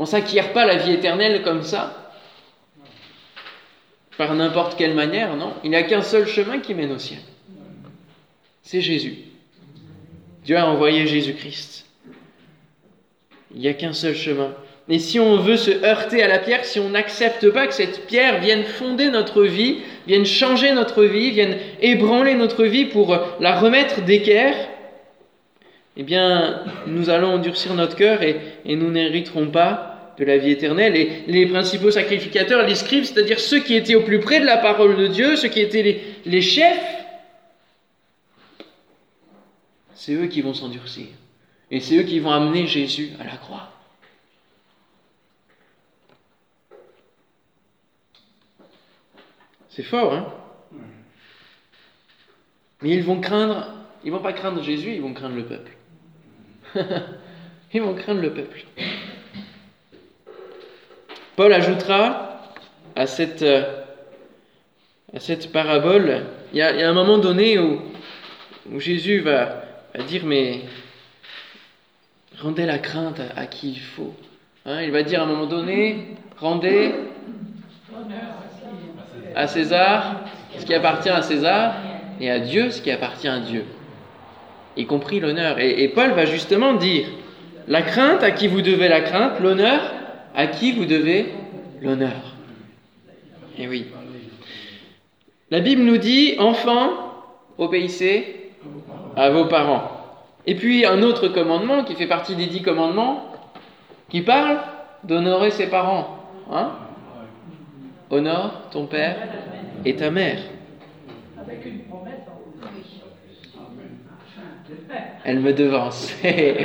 On 0.00 0.06
s'acquiert 0.06 0.54
pas 0.54 0.64
la 0.64 0.76
vie 0.76 0.92
éternelle 0.92 1.42
comme 1.42 1.62
ça, 1.62 2.14
par 4.16 4.34
n'importe 4.34 4.78
quelle 4.78 4.94
manière, 4.94 5.36
non? 5.36 5.52
Il 5.62 5.68
n'y 5.68 5.76
a 5.76 5.82
qu'un 5.82 6.00
seul 6.00 6.26
chemin 6.26 6.58
qui 6.58 6.72
mène 6.72 6.92
au 6.92 6.98
ciel. 6.98 7.18
C'est 8.62 8.80
Jésus. 8.80 9.18
Dieu 10.42 10.56
a 10.56 10.66
envoyé 10.66 11.06
Jésus-Christ. 11.06 11.84
Il 13.54 13.60
n'y 13.60 13.68
a 13.68 13.74
qu'un 13.74 13.92
seul 13.92 14.14
chemin. 14.14 14.54
Et 14.88 14.98
si 14.98 15.20
on 15.20 15.36
veut 15.36 15.58
se 15.58 15.84
heurter 15.84 16.22
à 16.22 16.28
la 16.28 16.38
pierre, 16.38 16.64
si 16.64 16.80
on 16.80 16.88
n'accepte 16.88 17.50
pas 17.50 17.66
que 17.66 17.74
cette 17.74 18.06
pierre 18.06 18.40
vienne 18.40 18.64
fonder 18.64 19.10
notre 19.10 19.42
vie, 19.42 19.80
vienne 20.06 20.24
changer 20.24 20.72
notre 20.72 21.04
vie, 21.04 21.30
vienne 21.30 21.58
ébranler 21.82 22.36
notre 22.36 22.64
vie 22.64 22.86
pour 22.86 23.18
la 23.38 23.60
remettre 23.60 24.00
d'équerre, 24.00 24.54
eh 25.96 26.02
bien, 26.02 26.64
nous 26.86 27.10
allons 27.10 27.34
endurcir 27.34 27.74
notre 27.74 27.96
cœur 27.96 28.22
et, 28.22 28.40
nous 28.64 28.90
n'hériterons 28.90 29.48
pas 29.48 29.89
de 30.20 30.24
la 30.26 30.36
vie 30.36 30.50
éternelle. 30.50 30.94
Et 30.96 31.24
les 31.26 31.46
principaux 31.46 31.90
sacrificateurs, 31.90 32.66
les 32.66 32.74
scribes, 32.74 33.04
c'est-à-dire 33.04 33.40
ceux 33.40 33.60
qui 33.60 33.74
étaient 33.74 33.94
au 33.94 34.02
plus 34.02 34.20
près 34.20 34.40
de 34.40 34.44
la 34.44 34.58
parole 34.58 34.96
de 34.96 35.06
Dieu, 35.06 35.34
ceux 35.36 35.48
qui 35.48 35.60
étaient 35.60 36.00
les, 36.24 36.42
chefs, 36.42 37.04
c'est 39.94 40.12
eux 40.12 40.26
qui 40.26 40.42
vont 40.42 40.54
s'endurcir. 40.54 41.06
Et 41.70 41.80
c'est 41.80 41.96
eux 41.96 42.02
qui 42.02 42.18
vont 42.20 42.30
amener 42.30 42.66
Jésus 42.66 43.10
à 43.18 43.24
la 43.24 43.36
croix. 43.36 43.72
C'est 49.70 49.84
fort, 49.84 50.12
hein? 50.12 50.26
Mais 52.82 52.90
ils 52.90 53.04
vont 53.04 53.20
craindre, 53.20 53.68
ils 54.04 54.10
vont 54.10 54.20
pas 54.20 54.32
craindre 54.32 54.62
Jésus, 54.62 54.94
ils 54.94 55.02
vont 55.02 55.12
craindre 55.12 55.36
le 55.36 55.44
peuple. 55.44 55.72
ils 57.72 57.82
vont 57.82 57.94
craindre 57.94 58.20
le 58.20 58.32
peuple. 58.32 58.64
Paul 61.40 61.54
ajoutera 61.54 62.38
à 62.94 63.06
cette, 63.06 63.42
à 63.42 65.20
cette 65.20 65.50
parabole, 65.50 66.26
il 66.52 66.58
y, 66.58 66.60
a, 66.60 66.86
un 66.86 66.92
moment 66.92 67.16
donné 67.16 67.58
où, 67.58 67.80
où 68.70 68.78
Jésus 68.78 69.20
va, 69.20 69.62
à 69.98 70.02
dire 70.02 70.26
mais 70.26 70.60
rendez 72.42 72.66
la 72.66 72.76
crainte 72.76 73.22
à, 73.34 73.46
qui 73.46 73.70
il 73.70 73.80
faut. 73.80 74.14
Hein, 74.66 74.82
il 74.82 74.90
va 74.90 75.02
dire 75.02 75.22
à 75.22 75.24
un 75.24 75.28
moment 75.28 75.46
donné, 75.46 76.08
rendez 76.36 76.92
à 79.34 79.46
César 79.46 80.20
ce 80.58 80.66
qui 80.66 80.74
appartient 80.74 81.08
à 81.08 81.22
César 81.22 81.72
et 82.20 82.30
à 82.30 82.38
Dieu 82.38 82.70
ce 82.70 82.82
qui 82.82 82.90
appartient 82.90 83.28
à 83.28 83.38
Dieu, 83.38 83.64
y 84.76 84.84
compris 84.84 85.20
l'honneur. 85.20 85.58
Et 85.58 85.88
Paul 85.88 86.10
va 86.10 86.26
justement 86.26 86.74
dire, 86.74 87.06
la 87.66 87.80
crainte 87.80 88.22
à 88.22 88.30
qui 88.30 88.46
vous 88.46 88.60
devez 88.60 88.88
la 88.88 89.00
crainte, 89.00 89.40
l'honneur 89.40 89.80
à 90.40 90.46
qui 90.46 90.72
vous 90.72 90.86
devez 90.86 91.34
l'honneur? 91.82 92.34
Et 93.58 93.68
oui. 93.68 93.88
La 95.50 95.60
Bible 95.60 95.82
nous 95.82 95.98
dit, 95.98 96.36
enfants, 96.38 96.88
obéissez 97.58 98.50
à 99.16 99.28
vos 99.28 99.44
parents. 99.44 99.90
Et 100.46 100.54
puis 100.54 100.86
un 100.86 101.02
autre 101.02 101.28
commandement 101.28 101.84
qui 101.84 101.94
fait 101.94 102.06
partie 102.06 102.36
des 102.36 102.46
dix 102.46 102.62
commandements, 102.62 103.32
qui 104.08 104.22
parle 104.22 104.60
d'honorer 105.04 105.50
ses 105.50 105.66
parents. 105.66 106.24
Hein? 106.50 106.70
Honore 108.08 108.62
ton 108.70 108.86
père 108.86 109.16
et 109.84 109.94
ta 109.94 110.10
mère. 110.10 110.38
Elle 115.22 115.40
me 115.40 115.52
devance. 115.52 116.14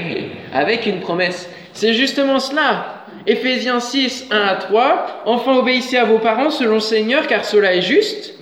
Avec 0.53 0.85
une 0.85 1.01
promesse. 1.01 1.49
C'est 1.73 1.93
justement 1.93 2.39
cela. 2.39 2.94
Éphésiens 3.27 3.79
6, 3.79 4.27
1 4.31 4.37
à 4.37 4.55
3. 4.55 5.23
Enfin, 5.25 5.57
obéissez 5.57 5.97
à 5.97 6.05
vos 6.05 6.19
parents 6.19 6.49
selon 6.51 6.75
le 6.75 6.79
Seigneur, 6.79 7.27
car 7.27 7.43
cela 7.43 7.75
est 7.75 7.81
juste. 7.81 8.35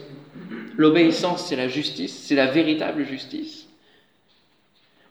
L'obéissance, 0.75 1.46
c'est 1.48 1.56
la 1.56 1.68
justice, 1.68 2.25
c'est 2.28 2.36
la 2.36 2.48
véritable 2.48 3.06
justice. 3.06 3.68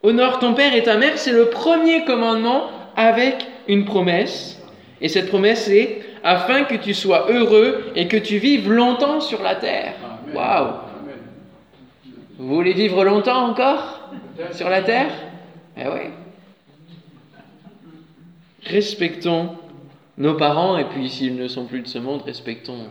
Honore 0.02 0.41
ton 0.41 0.55
père 0.55 0.75
et 0.75 0.83
ta 0.83 0.97
mère, 0.97 1.17
c'est 1.17 1.33
le 1.33 1.47
premier 1.47 2.05
commandement 2.05 2.71
avec 2.97 3.47
une 3.69 3.85
promesse. 3.85 4.61
Et 5.00 5.09
cette 5.09 5.29
promesse 5.29 5.69
est 5.69 6.00
afin 6.25 6.64
que 6.64 6.75
tu 6.75 6.95
sois 6.95 7.31
heureux 7.31 7.93
et 7.95 8.09
que 8.09 8.17
tu 8.17 8.38
vives 8.38 8.71
longtemps 8.71 9.21
sur 9.21 9.43
la 9.43 9.55
terre. 9.55 9.95
Waouh 10.35 10.73
Vous 12.38 12.49
voulez 12.55 12.73
vivre 12.73 13.05
longtemps 13.05 13.47
encore 13.47 14.11
sur 14.52 14.69
la 14.69 14.83
terre? 14.83 15.11
Eh 15.76 15.87
oui. 15.87 16.11
Respectons 18.64 19.57
nos 20.23 20.35
parents 20.35 20.79
et 20.79 20.85
puis 20.85 21.11
s'ils 21.11 21.35
ne 21.35 21.49
sont 21.49 21.67
plus 21.67 21.81
de 21.81 21.88
ce 21.88 21.99
monde, 21.99 22.23
respectons 22.23 22.87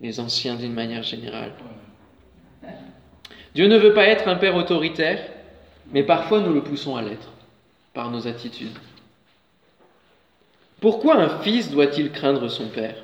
les 0.00 0.20
anciens 0.20 0.54
d'une 0.54 0.72
manière 0.72 1.02
générale. 1.02 1.52
Dieu 3.54 3.68
ne 3.68 3.76
veut 3.76 3.92
pas 3.92 4.06
être 4.06 4.26
un 4.26 4.36
père 4.36 4.56
autoritaire, 4.56 5.20
mais 5.92 6.02
parfois 6.02 6.40
nous 6.40 6.54
le 6.54 6.62
poussons 6.62 6.96
à 6.96 7.02
l'être 7.02 7.28
par 7.92 8.10
nos 8.10 8.26
attitudes. 8.26 8.76
Pourquoi 10.80 11.16
un 11.16 11.28
fils 11.40 11.70
doit-il 11.70 12.10
craindre 12.10 12.48
son 12.48 12.68
père? 12.68 12.96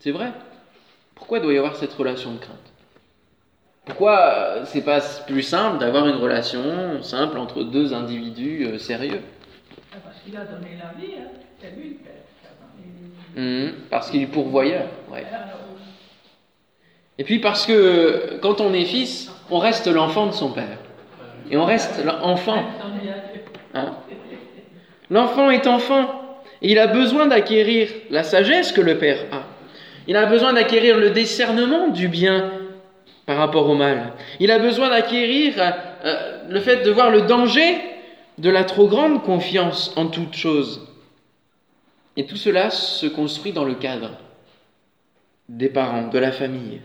C'est 0.00 0.12
vrai. 0.12 0.32
Pourquoi 1.14 1.40
doit 1.40 1.52
y 1.52 1.58
avoir 1.58 1.76
cette 1.76 1.92
relation 1.92 2.32
de 2.32 2.38
crainte? 2.38 2.72
Pourquoi 3.84 4.64
c'est 4.64 4.84
pas 4.84 5.00
plus 5.26 5.42
simple 5.42 5.76
d'avoir 5.78 6.08
une 6.08 6.16
relation 6.16 7.02
simple 7.02 7.36
entre 7.36 7.64
deux 7.64 7.92
individus 7.92 8.66
euh, 8.66 8.78
sérieux? 8.78 9.20
Qu'il 10.24 10.36
a 10.36 10.44
donné 10.44 10.70
la 10.82 10.98
vie, 11.00 11.12
hein. 11.18 11.28
c'est 11.60 11.70
lui 11.76 11.90
le 11.90 11.94
père. 11.96 12.12
Mhm, 13.36 13.72
Parce 13.90 14.10
qu'il 14.10 14.22
est 14.22 14.26
pourvoyeur. 14.26 14.84
ouais. 15.10 15.24
Alors, 15.32 15.58
Et 17.18 17.24
puis 17.24 17.38
parce 17.40 17.66
que 17.66 17.72
euh, 17.72 18.38
quand 18.40 18.60
on 18.60 18.72
est 18.72 18.84
fils, 18.84 19.30
on 19.50 19.58
reste 19.58 19.86
l'enfant 19.88 20.26
de 20.26 20.32
son 20.32 20.52
père. 20.52 20.78
Et 21.50 21.56
on 21.56 21.64
reste 21.64 22.02
l'enfant. 22.04 22.64
Hein 23.74 23.96
L'enfant 25.10 25.50
est 25.50 25.66
enfant. 25.66 26.38
Et 26.62 26.72
il 26.72 26.78
a 26.78 26.86
besoin 26.86 27.26
d'acquérir 27.26 27.88
la 28.10 28.22
sagesse 28.22 28.72
que 28.72 28.80
le 28.80 28.98
père 28.98 29.18
a. 29.32 29.42
Il 30.06 30.16
a 30.16 30.26
besoin 30.26 30.52
d'acquérir 30.52 30.98
le 30.98 31.10
discernement 31.10 31.88
du 31.88 32.08
bien 32.08 32.50
par 33.26 33.36
rapport 33.36 33.68
au 33.68 33.74
mal. 33.74 34.12
Il 34.40 34.50
a 34.50 34.58
besoin 34.58 34.90
d'acquérir 34.90 35.54
euh, 35.58 36.42
le 36.48 36.60
fait 36.60 36.82
de 36.84 36.90
voir 36.90 37.10
le 37.10 37.22
danger 37.22 37.76
de 38.38 38.50
la 38.50 38.64
trop 38.64 38.88
grande 38.88 39.22
confiance 39.22 39.92
en 39.96 40.06
toute 40.06 40.34
chose. 40.34 40.88
Et 42.16 42.26
tout 42.26 42.36
cela 42.36 42.70
se 42.70 43.06
construit 43.06 43.52
dans 43.52 43.64
le 43.64 43.74
cadre 43.74 44.10
des 45.48 45.68
parents, 45.68 46.08
de 46.08 46.18
la 46.18 46.32
famille, 46.32 46.80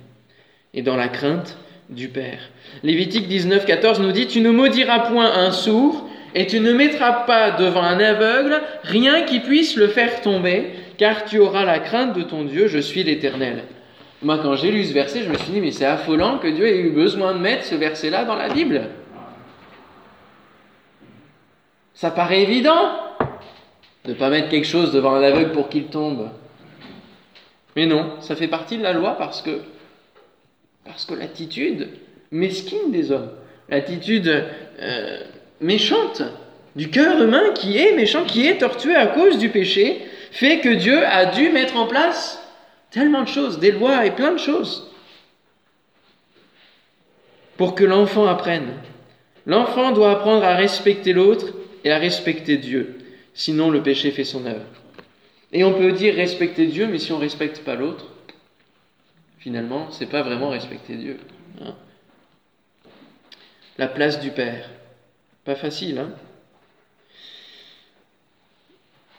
et 0.73 0.81
dans 0.81 0.95
la 0.95 1.07
crainte 1.07 1.57
du 1.89 2.09
Père. 2.09 2.39
Lévitique 2.83 3.27
19, 3.27 3.65
14 3.65 3.99
nous 3.99 4.11
dit 4.11 4.27
Tu 4.27 4.41
ne 4.41 4.51
maudiras 4.51 4.99
point 5.11 5.31
un 5.31 5.51
sourd, 5.51 6.09
et 6.35 6.45
tu 6.45 6.59
ne 6.59 6.73
mettras 6.73 7.23
pas 7.23 7.51
devant 7.51 7.81
un 7.81 7.99
aveugle 7.99 8.61
rien 8.83 9.23
qui 9.23 9.39
puisse 9.39 9.75
le 9.75 9.87
faire 9.87 10.21
tomber, 10.21 10.71
car 10.97 11.25
tu 11.25 11.39
auras 11.39 11.65
la 11.65 11.79
crainte 11.79 12.15
de 12.15 12.23
ton 12.23 12.43
Dieu, 12.43 12.67
je 12.67 12.79
suis 12.79 13.03
l'Éternel. 13.03 13.63
Moi, 14.21 14.37
quand 14.43 14.55
j'ai 14.55 14.71
lu 14.71 14.83
ce 14.83 14.93
verset, 14.93 15.23
je 15.23 15.29
me 15.29 15.37
suis 15.37 15.53
dit 15.53 15.61
Mais 15.61 15.71
c'est 15.71 15.85
affolant 15.85 16.37
que 16.37 16.47
Dieu 16.47 16.67
ait 16.67 16.79
eu 16.79 16.89
besoin 16.89 17.33
de 17.33 17.39
mettre 17.39 17.63
ce 17.63 17.75
verset-là 17.75 18.25
dans 18.25 18.35
la 18.35 18.49
Bible. 18.49 18.89
Ça 21.99 22.11
paraît 22.11 22.43
évident 22.43 22.93
de 24.05 24.13
ne 24.13 24.17
pas 24.17 24.29
mettre 24.29 24.47
quelque 24.47 24.65
chose 24.65 24.93
devant 24.93 25.15
un 25.15 25.21
aveugle 25.21 25.51
pour 25.51 25.67
qu'il 25.67 25.87
tombe. 25.87 26.29
Mais 27.75 27.87
non, 27.87 28.13
ça 28.21 28.37
fait 28.37 28.47
partie 28.47 28.77
de 28.77 28.83
la 28.83 28.93
loi 28.93 29.17
parce 29.17 29.41
que, 29.41 29.59
parce 30.85 31.05
que 31.05 31.13
l'attitude 31.13 31.89
mesquine 32.31 32.93
des 32.93 33.11
hommes, 33.11 33.29
l'attitude 33.67 34.45
euh, 34.79 35.19
méchante 35.59 36.21
du 36.77 36.89
cœur 36.89 37.21
humain 37.21 37.51
qui 37.53 37.77
est 37.77 37.93
méchant, 37.97 38.23
qui 38.23 38.47
est 38.47 38.59
tortueux 38.59 38.95
à 38.95 39.07
cause 39.07 39.37
du 39.37 39.49
péché, 39.49 40.01
fait 40.31 40.59
que 40.59 40.69
Dieu 40.69 41.05
a 41.05 41.25
dû 41.25 41.49
mettre 41.49 41.75
en 41.75 41.85
place 41.85 42.41
tellement 42.91 43.23
de 43.23 43.27
choses, 43.27 43.59
des 43.59 43.71
lois 43.71 44.05
et 44.05 44.11
plein 44.11 44.31
de 44.31 44.39
choses, 44.39 44.89
pour 47.57 47.75
que 47.75 47.83
l'enfant 47.83 48.25
apprenne. 48.25 48.69
L'enfant 49.45 49.91
doit 49.91 50.11
apprendre 50.11 50.45
à 50.45 50.55
respecter 50.55 51.11
l'autre 51.11 51.58
et 51.83 51.91
à 51.91 51.97
respecter 51.97 52.57
Dieu, 52.57 52.97
sinon 53.33 53.69
le 53.69 53.81
péché 53.81 54.11
fait 54.11 54.23
son 54.23 54.45
œuvre. 54.45 54.65
Et 55.51 55.63
on 55.63 55.73
peut 55.73 55.91
dire 55.91 56.15
respecter 56.15 56.67
Dieu, 56.67 56.87
mais 56.87 56.99
si 56.99 57.11
on 57.11 57.17
ne 57.17 57.23
respecte 57.23 57.59
pas 57.63 57.75
l'autre, 57.75 58.05
finalement, 59.39 59.89
c'est 59.91 60.05
pas 60.09 60.21
vraiment 60.21 60.49
respecter 60.49 60.95
Dieu. 60.95 61.17
hein. 61.61 61.75
La 63.77 63.87
place 63.87 64.19
du 64.19 64.31
Père. 64.31 64.69
Pas 65.45 65.55
facile, 65.55 65.97
hein 65.97 66.11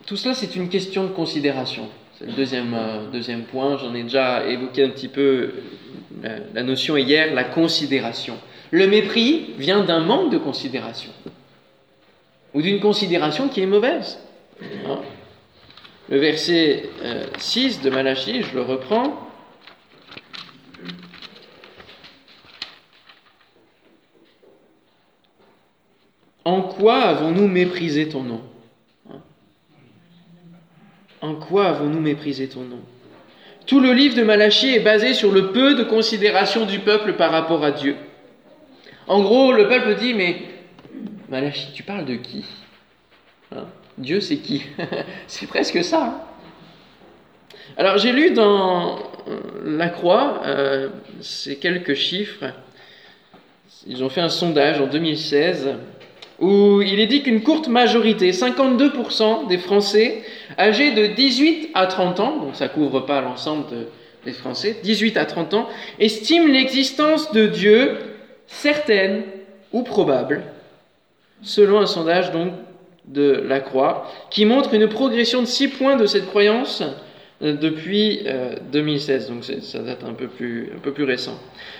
Tout 0.07 0.16
cela, 0.16 0.35
c'est 0.35 0.55
une 0.55 0.68
question 0.68 1.05
de 1.05 1.11
considération. 1.11 1.88
C'est 2.18 2.27
le 2.27 2.33
deuxième, 2.33 2.75
euh, 2.75 3.11
deuxième 3.11 3.44
point. 3.44 3.79
J'en 3.79 3.94
ai 3.94 4.03
déjà 4.03 4.46
évoqué 4.46 4.85
un 4.85 4.90
petit 4.90 5.09
peu 5.09 5.55
la, 6.23 6.37
la 6.53 6.62
notion 6.62 6.96
hier, 6.96 7.35
la 7.35 7.44
considération. 7.44 8.38
Le 8.70 8.87
mépris 8.87 9.55
vient 9.59 9.83
d'un 9.83 10.01
manque 10.01 10.31
de 10.31 10.38
considération. 10.38 11.11
Ou 12.54 12.62
d'une 12.62 12.80
considération 12.80 13.48
qui 13.48 13.60
est 13.62 13.66
mauvaise. 13.66 14.18
hein. 14.86 15.00
Le 16.08 16.18
verset 16.18 16.88
euh, 17.02 17.26
6 17.38 17.82
de 17.82 17.90
Malachie, 17.90 18.42
je 18.42 18.54
le 18.54 18.62
reprends. 18.62 19.28
En 26.44 26.62
quoi 26.62 27.02
avons-nous 27.02 27.46
méprisé 27.48 28.08
ton 28.08 28.22
nom? 28.22 28.40
Hein 29.10 29.20
En 31.20 31.34
quoi 31.34 31.66
avons-nous 31.66 32.00
méprisé 32.00 32.48
ton 32.48 32.62
nom? 32.62 32.80
Tout 33.66 33.80
le 33.80 33.92
livre 33.92 34.16
de 34.16 34.22
Malachie 34.22 34.74
est 34.74 34.80
basé 34.80 35.14
sur 35.14 35.30
le 35.32 35.52
peu 35.52 35.74
de 35.74 35.84
considération 35.84 36.64
du 36.64 36.78
peuple 36.80 37.12
par 37.14 37.30
rapport 37.30 37.62
à 37.62 37.70
Dieu. 37.72 37.94
En 39.06 39.20
gros, 39.22 39.52
le 39.52 39.68
peuple 39.68 39.96
dit, 39.96 40.14
mais 40.14 40.36
Tu 41.75 41.83
parles 41.85 42.05
de 42.07 42.14
qui? 42.16 42.45
Hein? 43.55 43.66
Dieu, 43.99 44.21
c'est 44.21 44.38
qui? 44.38 44.64
C'est 45.29 45.47
presque 45.47 45.85
ça. 45.85 46.03
hein. 46.03 46.14
Alors, 47.77 47.99
j'ai 47.99 48.11
lu 48.12 48.33
dans 48.33 48.99
La 49.64 49.88
Croix 49.90 50.43
euh, 50.45 50.88
ces 51.21 51.57
quelques 51.57 51.95
chiffres. 51.95 52.47
Ils 53.87 54.03
ont 54.03 54.09
fait 54.09 54.21
un 54.21 54.29
sondage 54.29 54.81
en 54.81 54.87
2016 54.88 55.75
où 56.40 56.81
il 56.83 56.99
est 56.99 57.07
dit 57.07 57.23
qu'une 57.23 57.43
courte 57.43 57.69
majorité, 57.69 58.33
52% 58.33 59.47
des 59.47 59.59
Français 59.59 60.23
âgés 60.59 60.90
de 60.93 61.07
18 61.14 61.71
à 61.75 61.87
30 61.87 62.19
ans, 62.21 62.37
donc 62.38 62.57
ça 62.57 62.69
couvre 62.69 63.01
pas 63.01 63.21
l'ensemble 63.21 63.69
de- 63.71 63.87
des 64.25 64.33
Français, 64.33 64.79
18 64.83 65.16
à 65.19 65.27
30 65.27 65.53
ans, 65.55 65.69
estiment 65.99 66.47
l'existence 66.47 67.31
de 67.33 67.47
Dieu 67.47 67.99
certaine 68.47 69.23
ou 69.73 69.83
probable, 69.83 70.43
selon 71.42 71.79
un 71.81 71.87
sondage 71.87 72.33
donc 72.33 72.53
de 73.07 73.42
la 73.46 73.61
Croix, 73.61 74.11
qui 74.31 74.44
montre 74.44 74.74
une 74.74 74.88
progression 74.88 75.40
de 75.40 75.46
6 75.46 75.68
points 75.68 75.96
de 75.96 76.07
cette 76.07 76.26
croyance 76.26 76.83
euh, 77.42 77.55
depuis 77.57 78.20
euh, 78.26 78.55
2016, 78.72 79.29
donc 79.31 79.44
c'est- 79.44 79.62
ça 79.62 79.81
date 79.81 80.05
un 80.05 80.12
peu, 80.12 80.29
plus, 80.29 80.70
un 80.76 80.79
peu 80.79 80.92
plus 80.92 81.05
récent. 81.05 81.38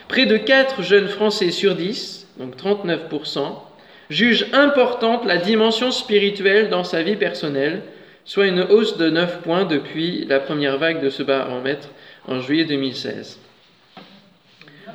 Près 0.09 0.27
de 0.27 0.37
4 0.37 0.83
jeunes 0.83 1.09
Français 1.09 1.51
sur 1.51 1.75
10, 1.75 2.27
donc 2.39 2.57
39%, 2.57 3.63
jugent 4.09 4.47
importante 4.53 5.25
la 5.25 5.37
dimension 5.37 5.91
spirituelle 5.93 6.69
dans 6.71 6.83
sa 6.83 7.03
vie 7.03 7.17
personnelle, 7.17 7.83
soit 8.25 8.47
une 8.47 8.63
hausse 8.63 8.97
de 8.97 9.09
9 9.11 9.39
points 9.43 9.65
depuis 9.67 10.25
la 10.25 10.41
première 10.41 10.79
vague 10.79 11.01
de 11.03 11.11
ce 11.11 11.23
baromètre 11.23 11.89
en 12.27 12.41
juillet 12.41 12.65
2016. 12.65 13.39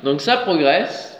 Donc 0.04 0.21
ça 0.21 0.38
progresse, 0.38 1.14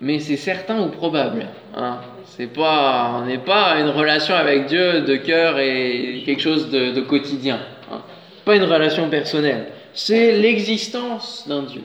mais 0.00 0.18
c'est 0.18 0.36
certain 0.36 0.80
ou 0.82 0.88
probable. 0.88 1.48
Hein. 1.76 2.00
C'est 2.24 2.46
pas, 2.46 3.12
on 3.20 3.26
n'est 3.26 3.38
pas 3.38 3.78
une 3.80 3.88
relation 3.90 4.34
avec 4.34 4.66
Dieu 4.66 5.02
de 5.02 5.16
cœur 5.16 5.58
et 5.58 6.22
quelque 6.24 6.40
chose 6.40 6.70
de, 6.70 7.00
quotidien. 7.00 7.60
hein. 7.90 8.02
Pas 8.44 8.56
une 8.56 8.64
relation 8.64 9.08
personnelle. 9.10 9.66
C'est 9.92 10.32
l'existence 10.32 11.46
d'un 11.46 11.62
Dieu. 11.64 11.82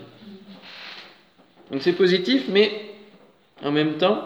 Donc 1.71 1.82
c'est 1.82 1.93
positif, 1.93 2.43
mais 2.47 2.71
en 3.63 3.71
même 3.71 3.93
temps, 3.97 4.21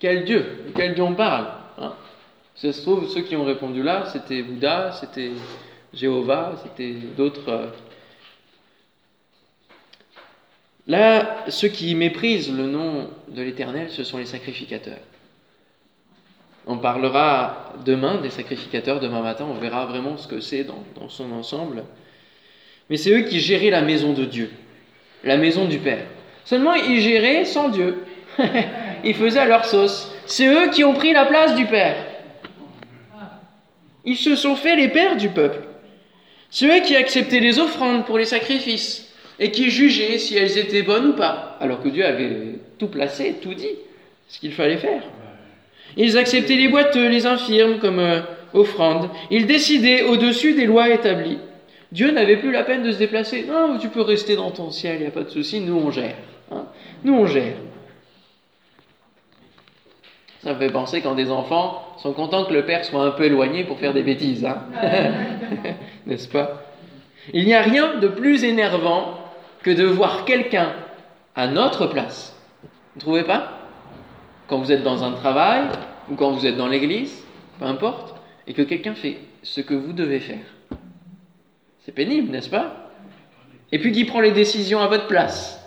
quel 0.00 0.24
Dieu? 0.24 0.44
Quel 0.74 0.94
Dieu 0.94 1.02
on 1.04 1.14
parle 1.14 1.48
hein? 1.78 1.92
Ça 2.56 2.72
se 2.72 2.82
trouve, 2.82 3.08
ceux 3.08 3.20
qui 3.20 3.36
ont 3.36 3.44
répondu 3.44 3.82
là, 3.82 4.06
c'était 4.06 4.42
Bouddha, 4.42 4.90
c'était 4.92 5.30
Jéhovah, 5.94 6.54
c'était 6.64 6.92
d'autres. 7.16 7.48
euh, 7.48 7.66
Là, 10.88 11.44
ceux 11.48 11.68
qui 11.68 11.94
méprisent 11.94 12.50
le 12.50 12.66
nom 12.66 13.10
de 13.28 13.42
l'Éternel, 13.42 13.90
ce 13.90 14.04
sont 14.04 14.16
les 14.16 14.24
sacrificateurs. 14.24 15.00
On 16.66 16.78
parlera 16.78 17.74
demain 17.84 18.20
des 18.22 18.30
sacrificateurs, 18.30 18.98
demain 18.98 19.20
matin, 19.20 19.46
on 19.48 19.54
verra 19.54 19.84
vraiment 19.84 20.16
ce 20.16 20.26
que 20.26 20.40
c'est 20.40 20.64
dans, 20.64 21.08
son 21.10 21.30
ensemble. 21.32 21.84
Mais 22.88 22.96
c'est 22.96 23.10
eux 23.10 23.22
qui 23.22 23.38
géraient 23.38 23.70
la 23.70 23.82
maison 23.82 24.14
de 24.14 24.24
Dieu, 24.24 24.50
la 25.24 25.36
maison 25.36 25.66
du 25.66 25.78
Père. 25.78 26.06
Seulement, 26.46 26.74
ils 26.74 27.02
géraient 27.02 27.44
sans 27.44 27.68
Dieu. 27.68 28.04
ils 29.04 29.14
faisaient 29.14 29.40
à 29.40 29.46
leur 29.46 29.66
sauce. 29.66 30.10
C'est 30.24 30.46
eux 30.46 30.70
qui 30.70 30.84
ont 30.84 30.94
pris 30.94 31.12
la 31.12 31.26
place 31.26 31.54
du 31.54 31.66
Père. 31.66 31.96
Ils 34.06 34.16
se 34.16 34.36
sont 34.36 34.56
fait 34.56 34.74
les 34.74 34.88
pères 34.88 35.16
du 35.16 35.28
peuple. 35.28 35.60
C'est 36.50 36.66
eux 36.66 36.82
qui 36.82 36.96
acceptaient 36.96 37.40
les 37.40 37.58
offrandes 37.58 38.06
pour 38.06 38.16
les 38.16 38.24
sacrifices 38.24 39.07
et 39.40 39.50
qui 39.50 39.70
jugeaient 39.70 40.18
si 40.18 40.36
elles 40.36 40.58
étaient 40.58 40.82
bonnes 40.82 41.06
ou 41.08 41.12
pas, 41.12 41.56
alors 41.60 41.82
que 41.82 41.88
Dieu 41.88 42.04
avait 42.04 42.58
tout 42.78 42.88
placé, 42.88 43.36
tout 43.40 43.54
dit, 43.54 43.76
ce 44.28 44.40
qu'il 44.40 44.52
fallait 44.52 44.78
faire. 44.78 45.02
Ils 45.96 46.18
acceptaient 46.18 46.56
les 46.56 46.68
boiteux, 46.68 47.08
les 47.08 47.26
infirmes 47.26 47.78
comme 47.78 47.98
euh, 47.98 48.20
offrandes. 48.54 49.08
Ils 49.30 49.46
décidaient 49.46 50.02
au-dessus 50.02 50.54
des 50.54 50.66
lois 50.66 50.90
établies. 50.90 51.38
Dieu 51.90 52.10
n'avait 52.10 52.36
plus 52.36 52.52
la 52.52 52.62
peine 52.64 52.82
de 52.82 52.92
se 52.92 52.98
déplacer. 52.98 53.44
Non, 53.48 53.78
tu 53.78 53.88
peux 53.88 54.02
rester 54.02 54.36
dans 54.36 54.50
ton 54.50 54.70
ciel, 54.70 54.96
il 54.96 55.00
n'y 55.02 55.06
a 55.06 55.10
pas 55.10 55.22
de 55.22 55.30
souci, 55.30 55.60
nous 55.60 55.76
on 55.76 55.90
gère. 55.90 56.16
hein. 56.52 56.66
Nous 57.04 57.14
on 57.14 57.26
gère. 57.26 57.54
Ça 60.42 60.54
me 60.54 60.58
fait 60.58 60.70
penser 60.70 61.00
quand 61.00 61.14
des 61.14 61.30
enfants 61.30 61.82
sont 61.98 62.12
contents 62.12 62.44
que 62.44 62.52
le 62.52 62.64
père 62.64 62.84
soit 62.84 63.02
un 63.02 63.10
peu 63.10 63.24
éloigné 63.24 63.64
pour 63.64 63.78
faire 63.78 63.92
des 63.92 64.02
bêtises, 64.02 64.44
hein. 64.44 64.62
n'est-ce 66.06 66.28
pas? 66.28 66.64
Il 67.32 67.44
n'y 67.44 67.54
a 67.54 67.62
rien 67.62 67.96
de 67.96 68.08
plus 68.08 68.44
énervant 68.44 69.17
que 69.62 69.70
de 69.70 69.84
voir 69.84 70.24
quelqu'un 70.24 70.72
à 71.34 71.46
notre 71.46 71.86
place. 71.86 72.34
Vous 72.62 72.68
ne 72.96 73.00
trouvez 73.00 73.24
pas? 73.24 73.58
Quand 74.46 74.58
vous 74.58 74.72
êtes 74.72 74.82
dans 74.82 75.04
un 75.04 75.12
travail 75.12 75.64
ou 76.10 76.14
quand 76.14 76.30
vous 76.30 76.46
êtes 76.46 76.56
dans 76.56 76.68
l'église, 76.68 77.22
peu 77.58 77.66
importe, 77.66 78.14
et 78.46 78.54
que 78.54 78.62
quelqu'un 78.62 78.94
fait 78.94 79.18
ce 79.42 79.60
que 79.60 79.74
vous 79.74 79.92
devez 79.92 80.20
faire. 80.20 80.44
C'est 81.84 81.92
pénible, 81.92 82.30
n'est-ce 82.30 82.50
pas? 82.50 82.90
Et 83.72 83.78
puis 83.78 83.92
qui 83.92 84.04
prend 84.04 84.20
les 84.20 84.32
décisions 84.32 84.80
à 84.80 84.86
votre 84.86 85.06
place? 85.06 85.62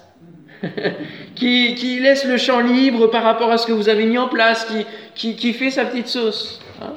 qui, 1.36 1.76
qui 1.76 2.00
laisse 2.00 2.26
le 2.26 2.38
champ 2.38 2.60
libre 2.60 3.08
par 3.08 3.24
rapport 3.24 3.52
à 3.52 3.58
ce 3.58 3.66
que 3.66 3.72
vous 3.72 3.90
avez 3.90 4.06
mis 4.06 4.18
en 4.18 4.28
place, 4.28 4.66
qui, 4.66 4.86
qui, 5.16 5.36
qui 5.36 5.54
fait 5.54 5.72
sa 5.72 5.86
petite 5.86 6.08
sauce. 6.08 6.62
hein? 6.82 6.94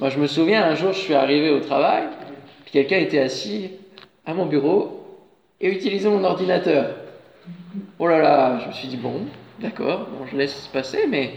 Moi, 0.00 0.10
je 0.10 0.18
me 0.18 0.26
souviens, 0.26 0.64
un 0.64 0.74
jour, 0.74 0.92
je 0.92 0.98
suis 0.98 1.14
arrivé 1.14 1.50
au 1.50 1.60
travail, 1.60 2.04
quelqu'un 2.72 2.98
était 2.98 3.20
assis 3.20 3.70
à 4.26 4.34
mon 4.34 4.46
bureau 4.46 5.03
et 5.60 5.68
utilisait 5.68 6.08
mon 6.08 6.22
ordinateur. 6.24 6.96
Oh 7.98 8.06
là 8.06 8.18
là, 8.18 8.60
je 8.62 8.68
me 8.68 8.72
suis 8.72 8.88
dit, 8.88 8.96
bon, 8.96 9.22
d'accord, 9.60 10.06
bon, 10.10 10.26
je 10.30 10.36
laisse 10.36 10.68
passer, 10.72 11.06
mais, 11.08 11.34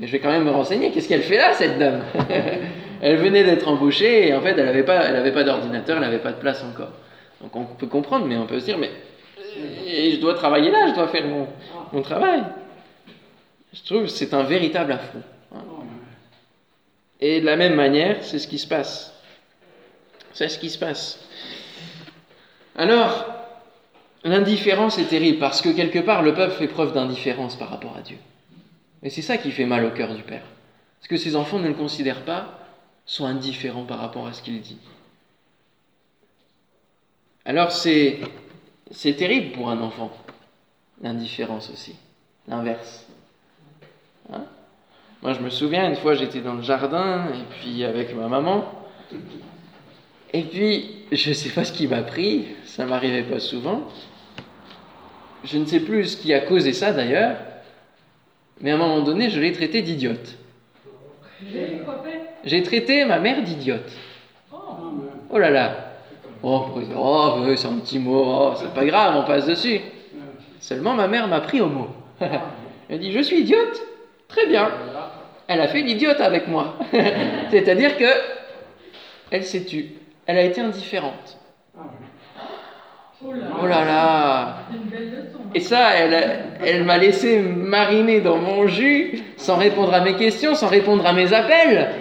je 0.00 0.06
vais 0.06 0.18
quand 0.20 0.30
même 0.30 0.44
me 0.44 0.50
renseigner. 0.50 0.90
Qu'est-ce 0.90 1.08
qu'elle 1.08 1.22
fait 1.22 1.36
là, 1.36 1.52
cette 1.54 1.78
dame? 1.78 2.02
Elle 3.00 3.16
venait 3.18 3.44
d'être 3.44 3.68
embauchée 3.68 4.28
et 4.28 4.34
en 4.34 4.40
fait, 4.40 4.58
elle 4.58 4.64
n'avait 4.66 4.82
pas, 4.82 5.00
pas 5.30 5.44
d'ordinateur, 5.44 5.96
elle 5.96 6.02
n'avait 6.02 6.18
pas 6.18 6.32
de 6.32 6.40
place 6.40 6.64
encore. 6.64 6.90
Donc 7.40 7.54
on 7.54 7.64
peut 7.64 7.86
comprendre, 7.86 8.26
mais 8.26 8.36
on 8.36 8.44
peut 8.46 8.58
se 8.58 8.64
dire, 8.64 8.76
mais 8.76 8.90
je 10.10 10.16
dois 10.20 10.34
travailler 10.34 10.72
là, 10.72 10.88
je 10.88 10.94
dois 10.94 11.06
faire 11.06 11.24
mon, 11.24 11.46
mon 11.92 12.02
travail. 12.02 12.42
Je 13.72 13.84
trouve 13.84 14.02
que 14.02 14.08
c'est 14.08 14.34
un 14.34 14.42
véritable 14.42 14.90
affront. 14.90 15.22
hein. 15.54 15.62
Et 17.20 17.40
de 17.40 17.46
la 17.46 17.54
même 17.54 17.74
manière, 17.74 18.16
c'est 18.22 18.40
ce 18.40 18.48
qui 18.48 18.58
se 18.58 18.66
passe. 18.66 19.14
C'est 20.32 20.48
ce 20.48 20.58
qui 20.58 20.70
se 20.70 20.78
passe. 20.78 21.20
Alors, 22.78 23.26
l'indifférence 24.22 24.98
est 24.98 25.08
terrible 25.08 25.38
parce 25.38 25.60
que 25.60 25.68
quelque 25.68 25.98
part, 25.98 26.22
le 26.22 26.32
peuple 26.32 26.54
fait 26.54 26.68
preuve 26.68 26.94
d'indifférence 26.94 27.56
par 27.56 27.70
rapport 27.70 27.96
à 27.96 28.02
Dieu. 28.02 28.18
Et 29.02 29.10
c'est 29.10 29.20
ça 29.20 29.36
qui 29.36 29.50
fait 29.50 29.66
mal 29.66 29.84
au 29.84 29.90
cœur 29.90 30.14
du 30.14 30.22
Père. 30.22 30.44
Parce 30.98 31.08
que 31.08 31.16
ses 31.16 31.34
enfants 31.34 31.58
ne 31.58 31.68
le 31.68 31.74
considèrent 31.74 32.24
pas, 32.24 32.58
sont 33.04 33.26
indifférents 33.26 33.84
par 33.84 33.98
rapport 33.98 34.28
à 34.28 34.32
ce 34.32 34.42
qu'il 34.42 34.60
dit. 34.60 34.78
Alors 37.44 37.72
c'est 37.72 38.20
terrible 38.92 39.52
pour 39.52 39.70
un 39.70 39.80
enfant, 39.80 40.12
l'indifférence 41.00 41.70
aussi, 41.70 41.96
l'inverse. 42.46 43.06
Hein? 44.32 44.44
Moi 45.22 45.32
je 45.32 45.40
me 45.40 45.50
souviens, 45.50 45.88
une 45.88 45.96
fois 45.96 46.14
j'étais 46.14 46.40
dans 46.40 46.54
le 46.54 46.62
jardin, 46.62 47.26
et 47.28 47.44
puis 47.58 47.84
avec 47.84 48.14
ma 48.14 48.28
maman, 48.28 48.70
et 50.32 50.42
puis 50.42 51.04
je 51.12 51.30
ne 51.30 51.34
sais 51.34 51.50
pas 51.50 51.64
ce 51.64 51.72
qui 51.72 51.86
m'a 51.86 52.02
pris, 52.02 52.46
ça 52.64 52.84
m'arrivait 52.84 53.22
pas 53.22 53.40
souvent, 53.40 53.82
je 55.44 55.58
ne 55.58 55.64
sais 55.64 55.80
plus 55.80 56.04
ce 56.04 56.16
qui 56.16 56.34
a 56.34 56.40
causé 56.40 56.72
ça 56.72 56.92
d'ailleurs, 56.92 57.36
mais 58.60 58.72
à 58.72 58.74
un 58.74 58.78
moment 58.78 59.00
donné 59.00 59.30
je 59.30 59.40
l'ai 59.40 59.52
traité 59.52 59.82
d'idiote. 59.82 60.36
J'ai 62.44 62.62
traité 62.62 63.04
ma 63.04 63.18
mère 63.18 63.42
d'idiote. 63.42 63.90
Oh, 64.52 64.56
Oh 65.30 65.38
là 65.38 65.50
là 65.50 65.84
Oh, 66.42 66.66
oh 66.96 67.56
c'est 67.56 67.66
un 67.66 67.78
petit 67.78 67.98
mot, 67.98 68.24
oh, 68.26 68.54
c'est 68.56 68.72
pas 68.72 68.84
grave, 68.84 69.16
on 69.16 69.26
passe 69.26 69.46
dessus. 69.46 69.80
Seulement 70.60 70.94
ma 70.94 71.08
mère 71.08 71.28
m'a 71.28 71.40
pris 71.40 71.60
au 71.60 71.68
mot. 71.68 71.88
Elle 72.20 72.96
a 72.96 72.98
dit 72.98 73.12
Je 73.12 73.20
suis 73.20 73.40
idiote 73.40 73.80
Très 74.28 74.46
bien. 74.46 74.70
Elle 75.46 75.60
a 75.60 75.68
fait 75.68 75.80
l'idiote 75.80 76.20
avec 76.20 76.48
moi. 76.48 76.76
C'est-à-dire 77.50 77.96
que 77.96 78.04
elle 79.30 79.44
s'est 79.44 79.64
tue. 79.64 79.90
Elle 80.28 80.36
a 80.38 80.42
été 80.42 80.60
indifférente. 80.60 81.38
oh 83.24 83.32
là 83.32 83.46
Oh 83.62 83.66
là 83.66 84.54
leçon. 84.92 85.38
Et 85.54 85.60
ça, 85.60 85.94
elle, 85.96 86.40
elle 86.64 86.84
m'a 86.84 86.98
laissé 86.98 87.38
mariner 87.40 88.20
dans 88.20 88.36
mon 88.36 88.66
jus, 88.66 89.22
sans 89.38 89.56
répondre 89.56 89.94
à 89.94 90.00
mes 90.00 90.14
questions, 90.16 90.54
sans 90.54 90.68
répondre 90.68 91.06
à 91.06 91.14
mes 91.14 91.32
appels, 91.32 91.92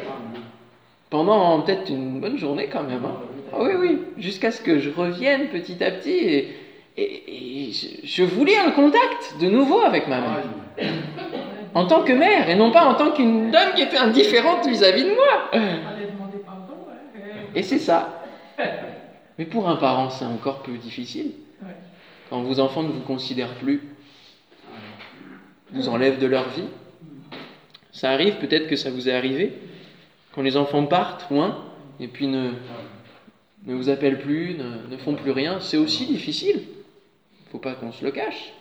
pendant 1.10 1.62
peut-être 1.62 1.90
une 1.90 2.20
bonne 2.20 2.38
journée 2.38 2.68
quand 2.72 2.84
même. 2.84 3.06
hein. 3.06 3.16
Ah 3.54 3.60
oui, 3.62 3.72
oui, 3.80 4.02
jusqu'à 4.18 4.52
ce 4.52 4.62
que 4.62 4.78
je 4.80 4.90
revienne 4.90 5.48
petit 5.48 5.82
à 5.82 5.90
petit 5.90 6.12
et, 6.12 6.54
et- 6.98 7.68
et 7.70 7.72
je, 7.72 7.88
je 8.06 8.24
voulais 8.26 8.58
un 8.58 8.72
contact 8.72 9.36
de 9.40 9.48
nouveau 9.48 9.80
avec 9.80 10.10
ma 10.10 10.20
mère. 10.20 10.44
En 11.74 11.86
tant 11.88 12.02
que 12.04 12.12
mère, 12.12 12.50
et 12.50 12.56
non 12.56 12.72
pas 12.72 12.84
en 12.84 12.96
tant 12.96 13.12
qu'une 13.12 13.52
dame 13.52 13.70
qui 13.74 13.84
était 13.84 13.98
indifférente 13.98 14.68
vis-à-vis 14.68 15.06
de 15.06 15.12
moi. 15.12 15.50
Ouais. 15.54 15.60
Et 17.56 17.64
c'est 17.64 17.80
ça. 17.80 18.17
Mais 19.38 19.46
pour 19.46 19.70
un 19.70 19.76
parent, 19.76 20.10
c'est 20.10 20.26
encore 20.26 20.64
plus 20.64 20.78
difficile. 20.78 21.32
Ouais. 21.62 21.76
Quand 22.30 22.42
vos 22.42 22.60
enfants 22.60 22.84
ne 22.84 22.90
vous 22.90 23.02
considèrent 23.02 23.56
plus, 23.56 23.82
vous 25.72 25.90
enlèvent 25.90 26.20
de 26.20 26.28
leur 26.28 26.50
vie. 26.50 26.68
Ça 27.92 28.12
arrive, 28.12 28.38
peut-être 28.38 28.68
que 28.68 28.76
ça 28.76 28.90
vous 28.90 29.10
est 29.10 29.14
arrivé, 29.14 29.54
quand 30.32 30.42
les 30.42 30.58
enfants 30.58 30.86
partent 30.86 31.30
loin 31.32 31.66
et 32.00 32.08
puis 32.08 32.28
ne, 32.28 32.52
ne 33.66 33.74
vous 33.74 33.90
appellent 33.90 34.20
plus, 34.20 34.56
ne, 34.56 34.88
ne 34.88 34.98
font 34.98 35.16
plus 35.16 35.32
rien, 35.32 35.60
c'est 35.60 35.78
aussi 35.78 36.06
difficile. 36.06 36.62
Il 36.62 37.46
ne 37.46 37.50
faut 37.52 37.60
pas 37.60 37.74
qu'on 37.74 37.92
se 37.92 38.04
le 38.04 38.12
cache. 38.12 38.54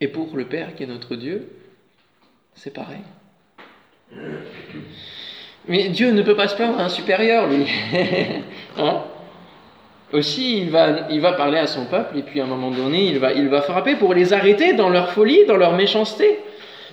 Et 0.00 0.08
pour 0.08 0.36
le 0.36 0.44
Père 0.46 0.74
qui 0.74 0.84
est 0.84 0.86
notre 0.86 1.16
Dieu, 1.16 1.48
c'est 2.54 2.72
pareil. 2.72 3.02
Mais 5.68 5.88
Dieu 5.88 6.12
ne 6.12 6.22
peut 6.22 6.34
pas 6.34 6.48
se 6.48 6.56
plaindre 6.56 6.80
à 6.80 6.84
un 6.84 6.88
supérieur, 6.88 7.46
lui. 7.46 7.66
Hein? 8.78 9.02
Aussi, 10.12 10.60
il 10.60 10.70
va, 10.70 11.08
il 11.10 11.20
va 11.20 11.32
parler 11.32 11.58
à 11.58 11.66
son 11.66 11.84
peuple, 11.84 12.16
et 12.16 12.22
puis 12.22 12.40
à 12.40 12.44
un 12.44 12.46
moment 12.46 12.70
donné, 12.70 13.06
il 13.06 13.18
va, 13.18 13.32
il 13.32 13.48
va 13.48 13.60
frapper 13.60 13.96
pour 13.96 14.14
les 14.14 14.32
arrêter 14.32 14.72
dans 14.72 14.88
leur 14.88 15.10
folie, 15.10 15.44
dans 15.46 15.56
leur 15.56 15.74
méchanceté. 15.74 16.38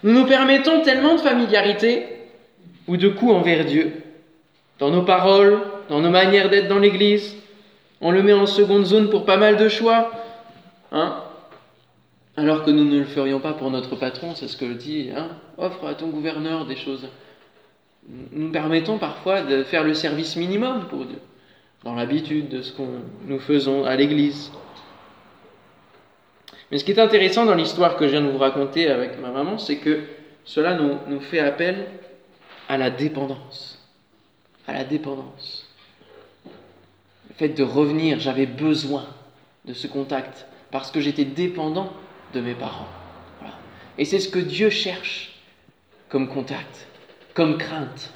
Nous 0.03 0.11
nous 0.11 0.25
permettons 0.25 0.81
tellement 0.81 1.15
de 1.15 1.21
familiarité 1.21 2.07
ou 2.87 2.97
de 2.97 3.07
coups 3.07 3.33
envers 3.33 3.65
Dieu, 3.65 3.93
dans 4.79 4.89
nos 4.89 5.03
paroles, 5.03 5.61
dans 5.89 6.01
nos 6.01 6.09
manières 6.09 6.49
d'être 6.49 6.67
dans 6.67 6.79
l'Église. 6.79 7.37
On 8.01 8.11
le 8.11 8.21
met 8.21 8.33
en 8.33 8.47
seconde 8.47 8.85
zone 8.85 9.09
pour 9.09 9.25
pas 9.25 9.37
mal 9.37 9.55
de 9.57 9.69
choix. 9.69 10.11
Hein? 10.91 11.15
Alors 12.35 12.65
que 12.65 12.71
nous 12.71 12.83
ne 12.83 12.99
le 12.99 13.05
ferions 13.05 13.39
pas 13.39 13.53
pour 13.53 13.71
notre 13.71 13.95
patron, 13.95 14.35
c'est 14.35 14.49
ce 14.49 14.57
que 14.57 14.65
dit, 14.65 15.09
hein? 15.15 15.29
Offre 15.57 15.87
à 15.87 15.93
ton 15.93 16.07
gouverneur 16.07 16.65
des 16.65 16.75
choses. 16.75 17.07
Nous 18.07 18.51
permettons 18.51 18.97
parfois 18.97 19.41
de 19.41 19.63
faire 19.63 19.83
le 19.83 19.93
service 19.93 20.35
minimum 20.35 20.87
pour 20.89 21.05
Dieu, 21.05 21.19
dans 21.83 21.95
l'habitude 21.95 22.49
de 22.49 22.61
ce 22.61 22.71
que 22.71 22.83
nous 23.25 23.39
faisons 23.39 23.85
à 23.85 23.95
l'Église. 23.95 24.51
Mais 26.71 26.77
ce 26.77 26.83
qui 26.83 26.91
est 26.91 26.99
intéressant 26.99 27.45
dans 27.45 27.55
l'histoire 27.55 27.95
que 27.95 28.05
je 28.05 28.11
viens 28.11 28.21
de 28.21 28.29
vous 28.29 28.37
raconter 28.37 28.89
avec 28.89 29.19
ma 29.19 29.31
maman, 29.31 29.57
c'est 29.57 29.77
que 29.77 30.01
cela 30.43 30.75
nous, 30.75 31.19
fait 31.19 31.39
appel 31.39 31.87
à 32.69 32.77
la 32.77 32.89
dépendance. 32.89 33.81
À 34.67 34.73
la 34.73 34.83
dépendance. 34.83 35.67
Le 37.29 37.35
fait 37.35 37.49
de 37.49 37.63
revenir, 37.63 38.19
j'avais 38.19 38.45
besoin 38.45 39.05
de 39.65 39.73
ce 39.73 39.87
contact 39.87 40.47
parce 40.71 40.91
que 40.91 40.99
j'étais 40.99 41.25
dépendant 41.25 41.91
de 42.33 42.41
mes 42.41 42.53
parents. 42.53 42.87
Et 43.97 44.05
c'est 44.05 44.19
ce 44.19 44.29
que 44.29 44.39
Dieu 44.39 44.69
cherche 44.69 45.39
comme 46.09 46.27
contact, 46.27 46.87
comme 47.35 47.59
crainte. 47.59 48.11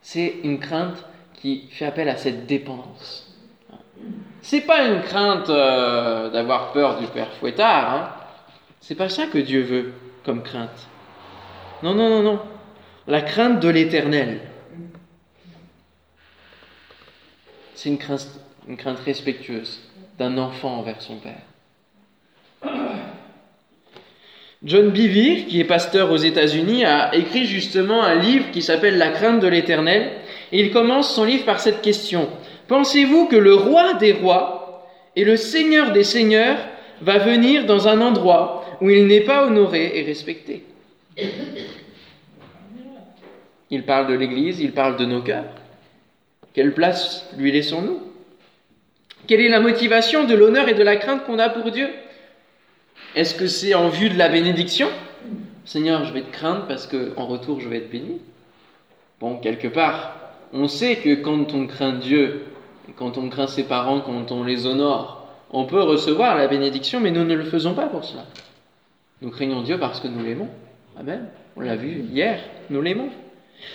C'est 0.00 0.36
une 0.44 0.58
crainte 0.58 1.04
qui 1.34 1.68
fait 1.70 1.84
appel 1.84 2.08
à 2.08 2.16
cette 2.16 2.46
dépendance. 2.46 3.26
C'est 4.40 4.62
pas 4.62 4.86
une 4.86 5.02
crainte 5.02 5.50
euh, 5.50 6.30
d'avoir 6.30 6.72
peur 6.72 6.98
du 6.98 7.06
père 7.08 7.30
fouettard. 7.34 7.94
Hein. 7.94 8.10
C'est 8.80 8.94
pas 8.94 9.10
ça 9.10 9.26
que 9.26 9.36
Dieu 9.36 9.60
veut 9.60 9.92
comme 10.24 10.42
crainte. 10.42 10.88
Non, 11.82 11.94
non, 11.94 12.08
non, 12.08 12.22
non. 12.22 12.40
La 13.06 13.20
crainte 13.20 13.60
de 13.60 13.68
l'éternel. 13.68 14.40
C'est 17.74 17.90
une 17.90 17.98
crainte, 17.98 18.28
une 18.68 18.76
crainte 18.76 19.00
respectueuse 19.00 19.80
d'un 20.18 20.38
enfant 20.38 20.78
envers 20.78 21.02
son 21.02 21.16
père. 21.16 21.42
John 24.62 24.90
Bevere, 24.90 25.46
qui 25.46 25.58
est 25.58 25.64
pasteur 25.64 26.12
aux 26.12 26.18
États-Unis, 26.18 26.84
a 26.84 27.14
écrit 27.14 27.46
justement 27.46 28.02
un 28.02 28.16
livre 28.16 28.50
qui 28.50 28.60
s'appelle 28.60 28.98
La 28.98 29.08
crainte 29.08 29.40
de 29.40 29.48
l'Éternel. 29.48 30.12
Il 30.52 30.70
commence 30.70 31.14
son 31.14 31.24
livre 31.24 31.46
par 31.46 31.60
cette 31.60 31.80
question. 31.80 32.28
Pensez-vous 32.68 33.26
que 33.26 33.36
le 33.36 33.54
roi 33.54 33.94
des 33.94 34.12
rois 34.12 34.86
et 35.16 35.24
le 35.24 35.36
seigneur 35.36 35.92
des 35.92 36.04
seigneurs 36.04 36.58
va 37.00 37.18
venir 37.18 37.64
dans 37.64 37.88
un 37.88 38.02
endroit 38.02 38.64
où 38.82 38.90
il 38.90 39.06
n'est 39.06 39.22
pas 39.22 39.46
honoré 39.46 39.98
et 39.98 40.02
respecté? 40.02 40.64
Il 43.70 43.84
parle 43.84 44.08
de 44.08 44.14
l'Église, 44.14 44.60
il 44.60 44.72
parle 44.72 44.96
de 44.98 45.06
nos 45.06 45.22
cœurs. 45.22 45.54
Quelle 46.52 46.74
place 46.74 47.26
lui 47.38 47.50
laissons-nous? 47.50 48.00
Quelle 49.26 49.40
est 49.40 49.48
la 49.48 49.60
motivation 49.60 50.24
de 50.24 50.34
l'honneur 50.34 50.68
et 50.68 50.74
de 50.74 50.82
la 50.82 50.96
crainte 50.96 51.24
qu'on 51.24 51.38
a 51.38 51.48
pour 51.48 51.70
Dieu? 51.70 51.88
Est-ce 53.16 53.34
que 53.34 53.46
c'est 53.46 53.74
en 53.74 53.88
vue 53.88 54.08
de 54.08 54.16
la 54.16 54.28
bénédiction? 54.28 54.88
Seigneur, 55.64 56.04
je 56.04 56.12
vais 56.12 56.22
te 56.22 56.32
craindre 56.32 56.66
parce 56.66 56.86
qu'en 56.86 57.26
retour, 57.26 57.60
je 57.60 57.68
vais 57.68 57.78
être 57.78 57.90
béni. 57.90 58.20
Bon, 59.20 59.36
quelque 59.36 59.68
part, 59.68 60.16
on 60.52 60.68
sait 60.68 60.96
que 60.96 61.14
quand 61.14 61.52
on 61.52 61.66
craint 61.66 61.94
Dieu, 61.94 62.44
quand 62.96 63.18
on 63.18 63.28
craint 63.28 63.46
ses 63.46 63.64
parents, 63.64 64.00
quand 64.00 64.32
on 64.32 64.44
les 64.44 64.66
honore, 64.66 65.28
on 65.50 65.64
peut 65.64 65.82
recevoir 65.82 66.36
la 66.36 66.46
bénédiction, 66.46 67.00
mais 67.00 67.10
nous 67.10 67.24
ne 67.24 67.34
le 67.34 67.44
faisons 67.44 67.74
pas 67.74 67.86
pour 67.86 68.04
cela. 68.04 68.24
Nous 69.22 69.30
craignons 69.30 69.62
Dieu 69.62 69.78
parce 69.78 70.00
que 70.00 70.08
nous 70.08 70.24
l'aimons. 70.24 70.48
Amen. 70.98 71.26
On 71.56 71.60
l'a 71.60 71.76
vu 71.76 72.04
hier, 72.12 72.40
nous 72.70 72.80
l'aimons. 72.80 73.10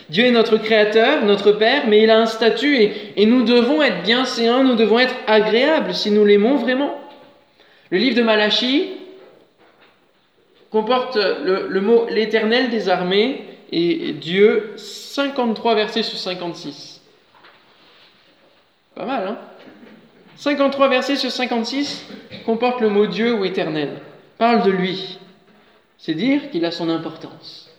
Dieu 0.10 0.26
est 0.26 0.32
notre 0.32 0.58
Créateur, 0.58 1.24
notre 1.26 1.52
Père, 1.52 1.84
mais 1.88 2.02
il 2.02 2.10
a 2.10 2.19
un 2.19 2.26
statut 2.26 2.76
et, 3.15 3.26
nous 3.26 3.43
devons 3.43 3.84
être 3.84 4.02
bienséants, 4.04 4.63
nous 4.63 4.76
devons 4.76 4.98
être 4.98 5.13
agréables 5.28 5.93
si 5.93 6.10
nous 6.10 6.26
l'aimons 6.26 6.56
vraiment. 6.56 6.95
Le 7.91 8.00
livre 8.00 8.15
de 8.15 8.24
Malachie 8.24 8.94
comporte 10.75 11.15
le, 11.15 11.67
le 11.69 11.79
mot 11.79 12.05
l'Éternel 12.09 12.69
des 12.69 12.89
armées 12.89 13.45
et 13.71 14.11
Dieu 14.11 14.73
53 14.75 15.73
versets 15.73 16.03
sur 16.03 16.17
56. 16.17 16.99
Pas 18.93 19.05
mal, 19.05 19.25
hein? 19.25 19.38
53 20.35 20.89
versets 20.89 21.15
sur 21.15 21.31
56 21.31 22.05
comportent 22.45 22.81
le 22.81 22.89
mot 22.89 23.07
Dieu 23.07 23.33
ou 23.35 23.45
éternel, 23.45 24.01
parle 24.38 24.63
de 24.63 24.71
lui. 24.71 25.17
C'est 25.97 26.13
dire 26.13 26.49
qu'il 26.49 26.65
a 26.65 26.71
son 26.71 26.89
importance. 26.89 27.71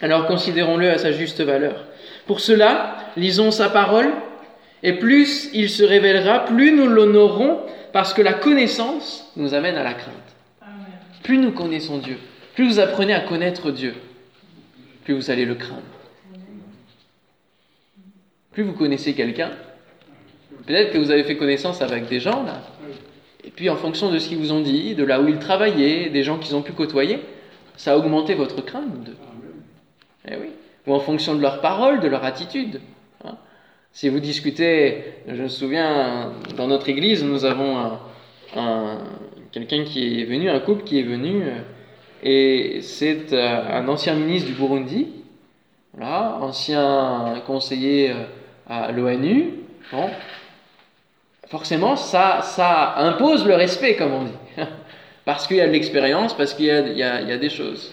Alors 0.00 0.28
considérons-le 0.28 0.88
à 0.88 0.98
sa 0.98 1.10
juste 1.10 1.40
valeur. 1.40 1.82
Pour 2.28 2.38
cela, 2.38 2.96
lisons 3.16 3.50
sa 3.50 3.70
parole, 3.70 4.12
et 4.84 4.92
plus 4.92 5.50
il 5.52 5.68
se 5.68 5.82
révélera, 5.82 6.44
plus 6.44 6.70
nous 6.70 6.86
l'honorons, 6.86 7.58
parce 7.92 8.14
que 8.14 8.22
la 8.22 8.34
connaissance 8.34 9.32
nous 9.34 9.52
amène 9.52 9.76
à 9.76 9.82
la 9.82 9.94
crainte. 9.94 10.35
Plus 11.26 11.38
nous 11.38 11.50
connaissons 11.50 11.98
Dieu, 11.98 12.18
plus 12.54 12.68
vous 12.68 12.78
apprenez 12.78 13.12
à 13.12 13.18
connaître 13.18 13.72
Dieu, 13.72 13.94
plus 15.02 15.12
vous 15.12 15.28
allez 15.28 15.44
le 15.44 15.56
craindre. 15.56 15.82
Plus 18.52 18.62
vous 18.62 18.74
connaissez 18.74 19.12
quelqu'un, 19.12 19.50
peut-être 20.66 20.92
que 20.92 20.98
vous 20.98 21.10
avez 21.10 21.24
fait 21.24 21.36
connaissance 21.36 21.82
avec 21.82 22.08
des 22.08 22.20
gens 22.20 22.44
là, 22.44 22.62
et 23.42 23.50
puis 23.50 23.68
en 23.70 23.74
fonction 23.74 24.12
de 24.12 24.20
ce 24.20 24.28
qu'ils 24.28 24.38
vous 24.38 24.52
ont 24.52 24.60
dit, 24.60 24.94
de 24.94 25.02
là 25.02 25.20
où 25.20 25.26
ils 25.26 25.40
travaillaient, 25.40 26.10
des 26.10 26.22
gens 26.22 26.38
qu'ils 26.38 26.54
ont 26.54 26.62
pu 26.62 26.70
côtoyer, 26.70 27.18
ça 27.76 27.94
a 27.94 27.96
augmenté 27.96 28.34
votre 28.34 28.64
crainte. 28.64 29.10
Eh 30.28 30.36
oui. 30.36 30.50
Ou 30.86 30.94
en 30.94 31.00
fonction 31.00 31.34
de 31.34 31.42
leurs 31.42 31.60
paroles, 31.60 31.98
de 31.98 32.06
leur 32.06 32.24
attitude. 32.24 32.80
Hein. 33.24 33.34
Si 33.92 34.08
vous 34.08 34.20
discutez, 34.20 35.02
je 35.26 35.42
me 35.42 35.48
souviens, 35.48 36.34
dans 36.56 36.68
notre 36.68 36.88
église, 36.88 37.24
nous 37.24 37.44
avons 37.44 37.98
un, 38.54 38.98
quelqu'un 39.56 39.84
qui 39.84 40.20
est 40.20 40.24
venu, 40.24 40.50
un 40.50 40.60
couple 40.60 40.84
qui 40.84 40.98
est 40.98 41.02
venu, 41.02 41.42
euh, 41.42 41.60
et 42.22 42.82
c'est 42.82 43.32
euh, 43.32 43.78
un 43.80 43.88
ancien 43.88 44.14
ministre 44.14 44.48
du 44.48 44.54
Burundi, 44.54 45.08
voilà, 45.94 46.36
ancien 46.42 47.42
conseiller 47.46 48.10
euh, 48.10 48.24
à 48.68 48.92
l'ONU. 48.92 49.54
Bon. 49.90 50.10
Forcément, 51.48 51.96
ça, 51.96 52.42
ça 52.42 52.98
impose 52.98 53.46
le 53.46 53.54
respect, 53.54 53.96
comme 53.96 54.12
on 54.12 54.24
dit. 54.24 54.32
Parce 55.24 55.46
qu'il 55.46 55.56
y 55.56 55.62
a 55.62 55.66
de 55.66 55.72
l'expérience, 55.72 56.36
parce 56.36 56.54
qu'il 56.54 56.66
y, 56.66 56.68
y, 56.68 56.98
y 56.98 57.02
a, 57.02 57.36
des 57.36 57.48
choses 57.48 57.92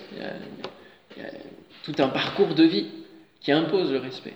tout 1.84 1.96
un 1.98 2.08
parcours 2.10 2.54
de 2.54 2.64
vie 2.64 2.86
qui 3.42 3.52
impose 3.52 3.92
le 3.92 3.98
respect. 3.98 4.36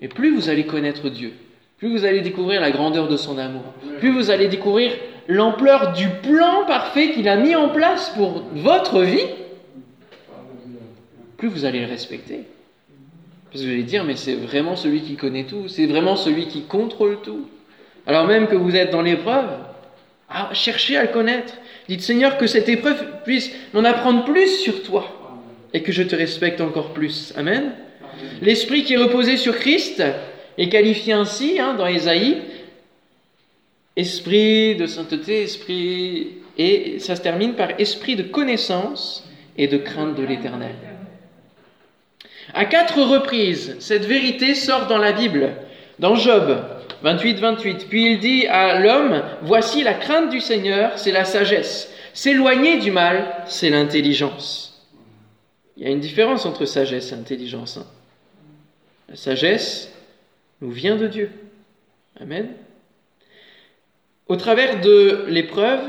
Et 0.00 0.08
plus 0.08 0.34
vous 0.34 0.48
allez 0.48 0.64
connaître 0.64 1.10
Dieu, 1.10 1.34
plus 1.76 1.90
vous 1.90 2.06
allez 2.06 2.22
découvrir 2.22 2.62
la 2.62 2.70
grandeur 2.70 3.06
de 3.06 3.18
son 3.18 3.36
amour, 3.36 3.74
plus 3.98 4.10
vous 4.12 4.30
allez 4.30 4.48
découvrir 4.48 4.92
l'ampleur 5.28 5.92
du 5.92 6.08
plan 6.08 6.64
parfait 6.66 7.10
qu'il 7.10 7.28
a 7.28 7.36
mis 7.36 7.54
en 7.54 7.68
place 7.68 8.10
pour 8.16 8.42
votre 8.54 9.02
vie, 9.02 9.26
plus 11.36 11.48
vous 11.48 11.64
allez 11.64 11.80
le 11.80 11.86
respecter. 11.86 12.44
Parce 13.50 13.62
que 13.62 13.66
vous 13.66 13.72
allez 13.72 13.84
dire, 13.84 14.04
mais 14.04 14.16
c'est 14.16 14.34
vraiment 14.34 14.74
celui 14.74 15.02
qui 15.02 15.14
connaît 15.14 15.44
tout, 15.44 15.68
c'est 15.68 15.86
vraiment 15.86 16.16
celui 16.16 16.48
qui 16.48 16.62
contrôle 16.62 17.18
tout. 17.22 17.48
Alors 18.06 18.26
même 18.26 18.48
que 18.48 18.56
vous 18.56 18.74
êtes 18.74 18.90
dans 18.90 19.02
l'épreuve, 19.02 19.48
ah, 20.30 20.50
cherchez 20.52 20.96
à 20.96 21.02
le 21.02 21.08
connaître. 21.08 21.54
Dites 21.88 22.02
Seigneur 22.02 22.36
que 22.36 22.46
cette 22.46 22.68
épreuve 22.68 23.02
puisse 23.24 23.50
m'en 23.72 23.84
apprendre 23.84 24.24
plus 24.24 24.58
sur 24.58 24.82
toi 24.82 25.06
et 25.72 25.82
que 25.82 25.92
je 25.92 26.02
te 26.02 26.16
respecte 26.16 26.60
encore 26.60 26.92
plus. 26.92 27.32
Amen. 27.36 27.72
L'esprit 28.42 28.84
qui 28.84 28.94
est 28.94 28.98
reposé 28.98 29.36
sur 29.36 29.56
Christ 29.56 30.02
est 30.58 30.68
qualifié 30.68 31.12
ainsi 31.12 31.58
hein, 31.60 31.74
dans 31.74 31.86
Ésaïe 31.86 32.38
esprit 33.98 34.76
de 34.76 34.86
sainteté, 34.86 35.42
esprit 35.42 36.38
et 36.56 36.98
ça 37.00 37.16
se 37.16 37.20
termine 37.20 37.54
par 37.54 37.78
esprit 37.80 38.16
de 38.16 38.22
connaissance 38.22 39.28
et 39.56 39.66
de 39.66 39.76
crainte 39.76 40.14
de 40.14 40.24
l'Éternel. 40.24 40.74
À 42.54 42.64
quatre 42.64 43.02
reprises, 43.02 43.76
cette 43.80 44.04
vérité 44.04 44.54
sort 44.54 44.86
dans 44.86 44.98
la 44.98 45.12
Bible, 45.12 45.52
dans 45.98 46.14
Job 46.14 46.64
28-28. 47.04 47.88
Puis 47.88 48.12
il 48.12 48.20
dit 48.20 48.46
à 48.46 48.78
l'homme, 48.78 49.22
voici 49.42 49.82
la 49.82 49.94
crainte 49.94 50.30
du 50.30 50.40
Seigneur, 50.40 50.96
c'est 50.96 51.12
la 51.12 51.24
sagesse. 51.24 51.92
S'éloigner 52.14 52.78
du 52.78 52.90
mal, 52.90 53.44
c'est 53.46 53.70
l'intelligence. 53.70 54.86
Il 55.76 55.84
y 55.84 55.86
a 55.86 55.90
une 55.90 56.00
différence 56.00 56.46
entre 56.46 56.64
sagesse 56.64 57.12
et 57.12 57.14
intelligence. 57.14 57.76
Hein. 57.76 57.86
La 59.08 59.16
sagesse 59.16 59.92
nous 60.60 60.70
vient 60.70 60.96
de 60.96 61.08
Dieu. 61.08 61.30
Amen. 62.20 62.48
Au 64.28 64.36
travers 64.36 64.80
de 64.82 65.24
l'épreuve, 65.28 65.80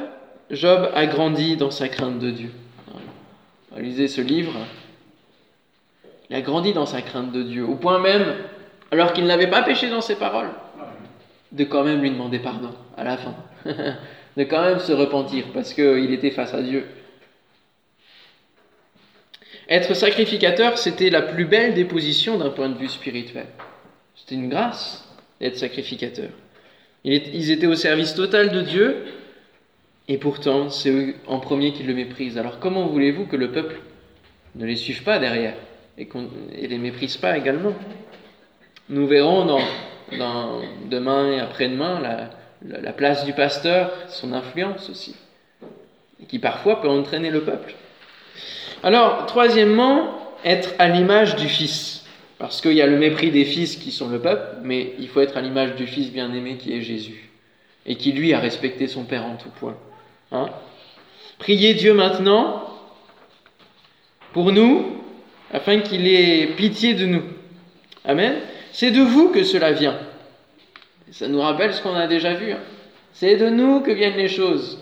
Job 0.50 0.90
a 0.96 1.06
grandi 1.06 1.58
dans 1.58 1.72
sa 1.72 1.90
crainte 1.90 2.20
de 2.20 2.32
Dieu. 2.32 2.52
Lisez 3.78 4.08
ce 4.08 4.22
livre. 4.22 4.54
Il 6.30 6.36
a 6.36 6.42
grandi 6.42 6.74
dans 6.74 6.86
sa 6.86 7.02
crainte 7.02 7.34
de 7.34 7.44
Dieu, 7.44 7.66
au 7.66 7.76
point 7.76 8.00
même, 8.00 8.36
alors 8.92 9.12
qu'il 9.12 9.26
n'avait 9.26 9.50
pas 9.50 9.62
péché 9.62 9.90
dans 9.90 10.02
ses 10.02 10.16
paroles, 10.16 10.52
de 11.52 11.64
quand 11.66 11.84
même 11.84 12.02
lui 12.02 12.12
demander 12.12 12.40
pardon 12.40 12.72
à 12.96 13.04
la 13.04 13.18
fin, 13.18 13.36
de 13.66 14.44
quand 14.44 14.62
même 14.62 14.80
se 14.80 14.94
repentir 14.94 15.46
parce 15.54 15.74
qu'il 15.74 16.14
était 16.14 16.32
face 16.32 16.54
à 16.54 16.62
Dieu. 16.62 16.86
Être 19.68 19.94
sacrificateur, 19.94 20.78
c'était 20.78 21.10
la 21.10 21.22
plus 21.22 21.46
belle 21.46 21.74
déposition 21.74 22.38
d'un 22.38 22.50
point 22.50 22.70
de 22.70 22.78
vue 22.78 22.90
spirituel. 22.90 23.48
C'était 24.16 24.36
une 24.36 24.50
grâce 24.50 25.08
d'être 25.40 25.58
sacrificateur. 25.58 26.30
Ils 27.10 27.50
étaient 27.50 27.68
au 27.68 27.76
service 27.76 28.14
total 28.14 28.52
de 28.52 28.62
Dieu, 28.62 28.98
et 30.08 30.18
pourtant, 30.18 30.70
c'est 30.70 30.92
eux 30.92 31.16
en 31.28 31.40
premier 31.40 31.74
qui 31.74 31.84
le 31.84 31.94
méprisent. 31.94 32.38
Alors 32.38 32.60
comment 32.60 32.86
voulez-vous 32.86 33.26
que 33.26 33.36
le 33.36 33.52
peuple 33.52 33.80
ne 34.56 34.66
les 34.66 34.76
suive 34.76 35.04
pas 35.04 35.18
derrière 35.18 35.56
et, 35.98 36.08
ne 36.14 36.68
les 36.68 36.78
méprise 36.78 37.18
pas 37.18 37.38
également? 37.38 37.74
Nous 38.90 39.08
verrons 39.08 39.60
demain 40.12 41.32
et 41.32 41.40
après-demain 41.40 42.00
la, 42.00 42.30
la 42.80 42.94
place 42.94 43.26
du 43.26 43.34
pasteur, 43.34 43.92
son 44.10 44.34
influence 44.34 44.90
aussi, 44.90 45.16
qui 46.28 46.40
parfois 46.40 46.82
peut 46.82 46.90
entraîner 46.90 47.32
le 47.32 47.42
peuple. 47.42 47.74
Alors, 48.84 49.26
troisièmement, 49.26 50.36
être 50.46 50.74
à 50.80 50.88
l'image 50.88 51.36
du 51.36 51.48
Fils. 51.48 51.99
Parce 52.40 52.62
qu'il 52.62 52.72
y 52.72 52.82
a 52.82 52.88
le 52.88 52.98
mépris 52.98 53.32
des 53.32 53.44
fils 53.44 53.76
qui 53.76 53.92
sont 53.92 54.10
le 54.10 54.20
peuple, 54.20 54.60
mais 54.64 54.94
il 54.98 55.10
faut 55.10 55.20
être 55.20 55.36
à 55.36 55.42
l'image 55.42 55.76
du 55.76 55.86
Fils 55.86 56.10
bien-aimé 56.10 56.56
qui 56.58 56.74
est 56.74 56.82
Jésus. 56.82 57.30
Et 57.86 57.96
qui, 57.96 58.14
lui, 58.14 58.34
a 58.34 58.40
respecté 58.40 58.88
son 58.88 59.04
Père 59.04 59.26
en 59.26 59.36
tout 59.36 59.50
point. 59.50 59.76
Hein? 60.32 60.48
Priez 61.38 61.74
Dieu 61.74 61.94
maintenant 61.94 62.64
pour 64.32 64.54
nous, 64.54 65.04
afin 65.52 65.80
qu'il 65.80 66.08
ait 66.08 66.48
pitié 66.56 66.94
de 66.94 67.06
nous. 67.06 67.24
Amen. 68.06 68.36
C'est 68.72 68.92
de 68.92 69.02
vous 69.02 69.30
que 69.30 69.44
cela 69.44 69.74
vient. 69.74 70.00
Ça 71.12 71.28
nous 71.28 71.42
rappelle 71.42 71.74
ce 71.74 71.82
qu'on 71.82 71.96
a 71.96 72.08
déjà 72.08 72.36
vu. 72.36 72.54
Hein. 72.54 72.60
C'est 73.12 73.36
de 73.36 73.50
nous 73.50 73.82
que 73.82 73.92
viennent 73.92 74.18
les 74.18 74.30
choses. 74.30 74.82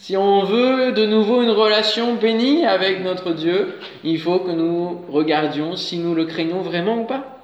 Si 0.00 0.16
on 0.16 0.44
veut 0.44 0.92
de 0.92 1.04
nouveau 1.04 1.42
une 1.42 1.50
relation 1.50 2.14
bénie 2.14 2.64
avec 2.64 3.02
notre 3.02 3.32
Dieu, 3.32 3.78
il 4.04 4.18
faut 4.18 4.38
que 4.38 4.52
nous 4.52 5.02
regardions 5.10 5.76
si 5.76 5.98
nous 5.98 6.14
le 6.14 6.24
craignons 6.24 6.62
vraiment 6.62 7.00
ou 7.00 7.04
pas. 7.04 7.38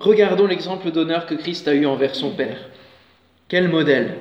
Regardons 0.00 0.46
l'exemple 0.46 0.90
d'honneur 0.90 1.26
que 1.26 1.34
Christ 1.34 1.68
a 1.68 1.74
eu 1.74 1.86
envers 1.86 2.16
son 2.16 2.30
Père. 2.30 2.58
Quel 3.46 3.68
modèle 3.68 4.16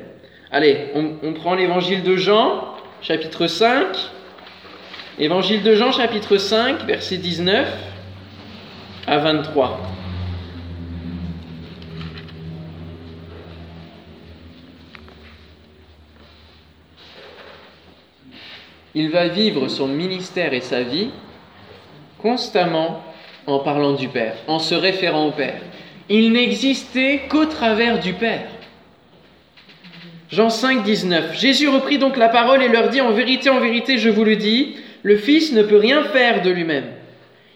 Allez, 0.52 0.90
on, 0.96 1.34
prend 1.34 1.56
l'évangile 1.56 2.04
de 2.04 2.18
Jean, 2.18 2.76
chapitre 3.02 3.48
5. 3.48 3.88
Évangile 5.18 5.64
de 5.64 5.74
Jean, 5.74 5.92
chapitre 5.92 6.38
5, 6.38 6.84
verset 6.84 7.18
19 7.18 7.68
à 9.08 9.18
23. 9.18 10.01
Il 18.94 19.10
va 19.10 19.28
vivre 19.28 19.68
son 19.70 19.88
ministère 19.88 20.54
et 20.54 20.62
sa 20.62 20.84
vie 20.84 21.10
constamment 22.18 23.04
en 23.48 23.60
parlant 23.60 23.94
du 23.94 24.08
Père, 24.10 24.36
en 24.48 24.60
se 24.60 24.76
référant 24.76 25.28
au 25.28 25.32
Père. 25.32 25.62
Il 26.10 26.32
n'existait 26.34 27.22
qu'au 27.30 27.46
travers 27.46 28.00
du 28.00 28.14
Père. 28.14 28.48
Jean 30.30 30.50
5, 30.50 30.84
19. 30.84 31.40
Jésus 31.40 31.68
reprit 31.68 31.98
donc 31.98 32.18
la 32.18 32.30
parole 32.30 32.62
et 32.64 32.70
leur 32.70 32.90
dit, 32.90 33.02
En 33.02 33.12
vérité, 33.12 33.50
en 33.50 33.60
vérité, 33.60 33.98
je 33.98 34.10
vous 34.10 34.24
le 34.24 34.36
dis, 34.36 34.76
le 35.04 35.18
Fils 35.18 35.52
ne 35.54 35.64
peut 35.64 35.78
rien 35.78 36.04
faire 36.06 36.42
de 36.42 36.50
lui-même. 36.50 36.86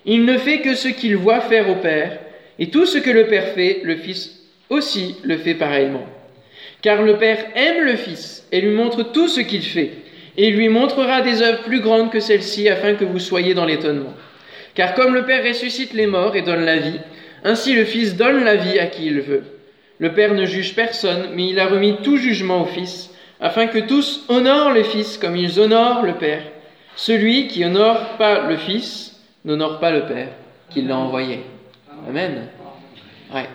Il 0.06 0.26
ne 0.26 0.38
fait 0.38 0.60
que 0.60 0.76
ce 0.76 0.88
qu'il 0.88 1.16
voit 1.16 1.42
faire 1.42 1.70
au 1.70 1.76
Père, 1.76 2.20
et 2.60 2.70
tout 2.70 2.86
ce 2.86 2.98
que 2.98 3.10
le 3.10 3.28
Père 3.28 3.54
fait, 3.54 3.82
le 3.84 3.96
Fils 3.96 4.42
aussi 4.70 5.16
le 5.24 5.38
fait 5.38 5.54
pareillement. 5.54 6.06
Car 6.82 7.02
le 7.02 7.18
Père 7.18 7.46
aime 7.56 7.84
le 7.84 7.96
Fils 7.96 8.48
et 8.52 8.62
lui 8.62 8.72
montre 8.72 9.04
tout 9.04 9.28
ce 9.28 9.42
qu'il 9.42 9.64
fait, 9.64 9.92
et 10.38 10.52
lui 10.52 10.70
montrera 10.70 11.22
des 11.22 11.42
œuvres 11.42 11.64
plus 11.64 11.82
grandes 11.82 12.12
que 12.12 12.20
celles-ci 12.20 12.70
afin 12.70 12.96
que 12.96 13.06
vous 13.06 13.20
soyez 13.20 13.54
dans 13.54 13.66
l'étonnement. 13.66 14.14
Car 14.74 14.94
comme 14.94 15.14
le 15.14 15.26
Père 15.26 15.44
ressuscite 15.44 15.94
les 15.94 16.08
morts 16.08 16.36
et 16.36 16.42
donne 16.42 16.66
la 16.66 16.78
vie, 16.78 17.00
ainsi 17.44 17.74
le 17.74 17.86
Fils 17.86 18.16
donne 18.16 18.44
la 18.44 18.56
vie 18.56 18.80
à 18.80 18.88
qui 18.88 19.06
il 19.06 19.22
veut. 19.22 19.44
Le 20.00 20.14
Père 20.14 20.34
ne 20.34 20.46
juge 20.46 20.76
personne, 20.76 21.30
mais 21.34 21.48
il 21.50 21.60
a 21.60 21.68
remis 21.68 21.98
tout 22.04 22.18
jugement 22.18 22.64
au 22.64 22.66
Fils, 22.66 23.12
afin 23.40 23.68
que 23.68 23.80
tous 23.80 24.26
honorent 24.28 24.74
le 24.74 24.84
Fils 24.84 25.18
comme 25.18 25.38
ils 25.38 25.60
honorent 25.60 26.04
le 26.04 26.16
Père. 26.16 26.42
Celui 26.96 27.48
qui 27.48 27.64
honore 27.66 28.18
pas 28.18 28.48
le 28.48 28.58
Fils 28.58 29.20
n'honore 29.46 29.80
pas 29.80 29.92
le 29.92 30.06
Père 30.06 30.30
qui 30.70 30.82
l'a 30.82 30.98
envoyé. 30.98 31.42
Amen. 32.08 32.48
Ouais. 33.34 33.48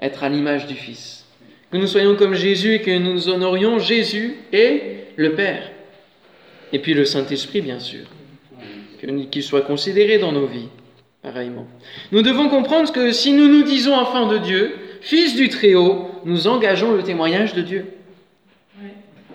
Être 0.00 0.24
à 0.24 0.28
l'image 0.28 0.66
du 0.66 0.74
Fils. 0.74 1.24
Que 1.72 1.78
nous 1.78 1.86
soyons 1.86 2.16
comme 2.16 2.34
Jésus 2.34 2.74
et 2.74 2.82
que 2.82 2.98
nous 2.98 3.30
honorions 3.30 3.78
Jésus 3.78 4.36
et 4.52 4.82
le 5.16 5.32
Père. 5.32 5.70
Et 6.72 6.78
puis 6.78 6.92
le 6.92 7.06
Saint-Esprit, 7.06 7.62
bien 7.62 7.80
sûr. 7.80 8.04
Qu'il 9.30 9.42
soit 9.42 9.62
considéré 9.62 10.18
dans 10.18 10.32
nos 10.32 10.46
vies, 10.46 10.68
pareillement. 11.22 11.66
Nous 12.12 12.22
devons 12.22 12.50
comprendre 12.50 12.92
que 12.92 13.10
si 13.10 13.32
nous 13.32 13.48
nous 13.48 13.62
disons 13.62 13.94
enfants 13.94 14.28
de 14.28 14.38
Dieu, 14.38 14.74
fils 15.00 15.34
du 15.34 15.48
Très-Haut, 15.48 16.10
nous 16.24 16.46
engageons 16.46 16.92
le 16.92 17.02
témoignage 17.02 17.54
de 17.54 17.62
Dieu. 17.62 17.86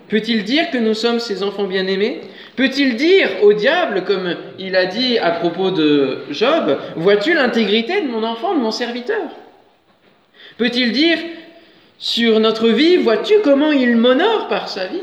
Peut-il 0.08 0.44
dire 0.44 0.70
que 0.70 0.78
nous 0.78 0.94
sommes 0.94 1.18
ses 1.18 1.42
enfants 1.42 1.64
bien-aimés? 1.64 2.20
Peut-il 2.56 2.96
dire 2.96 3.28
au 3.42 3.52
diable, 3.52 4.04
comme 4.04 4.36
il 4.58 4.74
a 4.74 4.86
dit 4.86 5.18
à 5.18 5.32
propos 5.32 5.70
de 5.70 6.20
Job, 6.30 6.78
vois-tu 6.96 7.34
l'intégrité 7.34 8.00
de 8.00 8.06
mon 8.06 8.22
enfant, 8.22 8.54
de 8.54 8.60
mon 8.60 8.70
serviteur? 8.70 9.28
Peut-il 10.56 10.92
dire 10.92 11.18
sur 11.98 12.40
notre 12.40 12.68
vie, 12.68 12.96
vois-tu 12.96 13.34
comment 13.42 13.72
il 13.72 13.96
m'honore 13.96 14.48
par 14.48 14.68
sa 14.68 14.86
vie? 14.86 15.02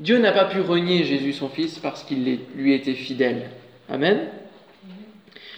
Dieu 0.00 0.18
n'a 0.18 0.32
pas 0.32 0.46
pu 0.46 0.60
renier 0.60 1.04
Jésus 1.04 1.32
son 1.32 1.48
Fils 1.48 1.78
parce 1.78 2.02
qu'il 2.02 2.38
lui 2.56 2.74
était 2.74 2.94
fidèle. 2.94 3.50
Amen. 3.88 4.28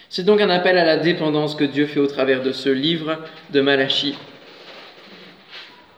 C'est 0.09 0.25
donc 0.25 0.41
un 0.41 0.49
appel 0.49 0.77
à 0.77 0.85
la 0.85 0.97
dépendance 0.97 1.55
que 1.55 1.63
Dieu 1.63 1.87
fait 1.87 1.99
au 1.99 2.07
travers 2.07 2.43
de 2.43 2.51
ce 2.51 2.69
livre 2.69 3.19
de 3.51 3.61
Malachie. 3.61 4.15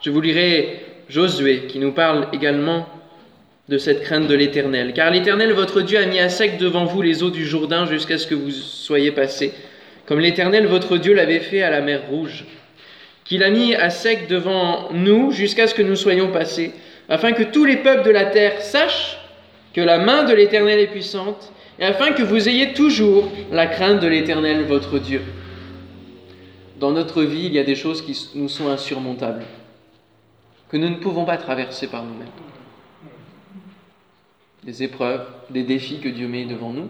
Je 0.02 0.10
vous 0.10 0.22
lirai 0.22 0.86
Josué 1.10 1.66
qui 1.68 1.80
nous 1.80 1.92
parle 1.92 2.28
également 2.32 2.88
de 3.68 3.78
cette 3.78 4.04
crainte 4.04 4.28
de 4.28 4.36
l'Éternel. 4.36 4.94
Car 4.94 5.12
l'Éternel, 5.12 5.52
votre 5.54 5.82
Dieu, 5.82 5.98
a 5.98 6.06
mis 6.06 6.20
à 6.20 6.30
sec 6.30 6.58
devant 6.58 6.86
vous 6.86 7.02
les 7.02 7.24
eaux 7.24 7.32
du 7.32 7.46
Jourdain 7.46 7.86
jusqu'à 7.86 8.18
ce 8.18 8.28
que 8.28 8.36
vous 8.36 8.52
soyez 8.52 9.12
passés, 9.12 9.54
comme 10.06 10.20
l'Éternel, 10.20 10.68
votre 10.68 10.98
Dieu, 10.98 11.14
l'avait 11.14 11.40
fait 11.40 11.64
à 11.64 11.72
la 11.72 11.82
mer 11.82 12.04
Rouge, 12.10 12.46
qu'il 13.26 13.44
a 13.44 13.50
mis 13.50 13.76
à 13.76 13.90
sec 13.90 14.28
devant 14.30 14.92
nous 14.94 15.32
jusqu'à 15.32 15.68
ce 15.68 15.76
que 15.76 15.82
nous 15.82 15.96
soyons 15.96 16.32
passés, 16.32 16.72
afin 17.10 17.34
que 17.34 17.44
tous 17.44 17.66
les 17.66 17.78
peuples 17.78 18.06
de 18.06 18.12
la 18.12 18.26
terre 18.26 18.62
sachent 18.62 19.18
que 19.74 19.82
la 19.82 19.98
main 20.00 20.24
de 20.24 20.34
l'Éternel 20.34 20.80
est 20.80 20.88
puissante, 20.88 21.52
et 21.78 21.84
afin 21.84 22.14
que 22.14 22.24
vous 22.24 22.48
ayez 22.48 22.72
toujours 22.74 23.30
la 23.52 23.68
crainte 23.68 24.00
de 24.00 24.08
l'Éternel, 24.08 24.64
votre 24.64 24.98
Dieu. 25.00 25.22
Dans 26.80 26.92
notre 26.92 27.24
vie, 27.24 27.48
il 27.48 27.54
y 27.54 27.60
a 27.60 27.64
des 27.64 27.76
choses 27.76 28.02
qui 28.02 28.30
nous 28.36 28.48
sont 28.48 28.70
insurmontables, 28.70 29.44
que 30.70 30.78
nous 30.78 30.90
ne 30.90 30.96
pouvons 30.96 31.26
pas 31.26 31.38
traverser 31.38 31.88
par 31.88 32.04
nous-mêmes 32.04 32.28
des 34.66 34.82
épreuves, 34.82 35.26
des 35.52 35.64
défis 35.64 36.00
que 36.00 36.10
Dieu 36.10 36.28
met 36.28 36.46
devant 36.46 36.72
nous. 36.72 36.90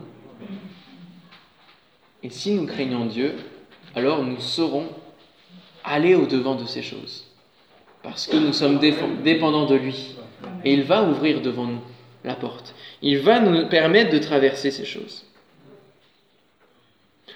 Et 2.24 2.30
si 2.30 2.54
nous 2.56 2.66
craignons 2.66 3.06
Dieu, 3.06 3.36
alors 3.96 4.24
nous 4.24 4.40
saurons 4.40 4.88
aller 5.86 6.16
au-devant 6.16 6.56
de 6.56 6.66
ces 6.66 6.82
choses. 6.82 7.26
Parce 8.04 8.28
que 8.28 8.38
nous 8.38 8.54
sommes 8.54 8.80
dépendants 9.24 9.66
de 9.66 9.76
lui. 9.76 10.16
Et 10.64 10.74
il 10.74 10.84
va 10.84 11.04
ouvrir 11.04 11.42
devant 11.42 11.66
nous 11.66 11.82
la 12.24 12.36
porte. 12.36 12.76
Il 13.02 13.20
va 13.20 13.40
nous 13.40 13.68
permettre 13.68 14.12
de 14.12 14.18
traverser 14.20 14.72
ces 14.72 14.86
choses. 14.86 15.26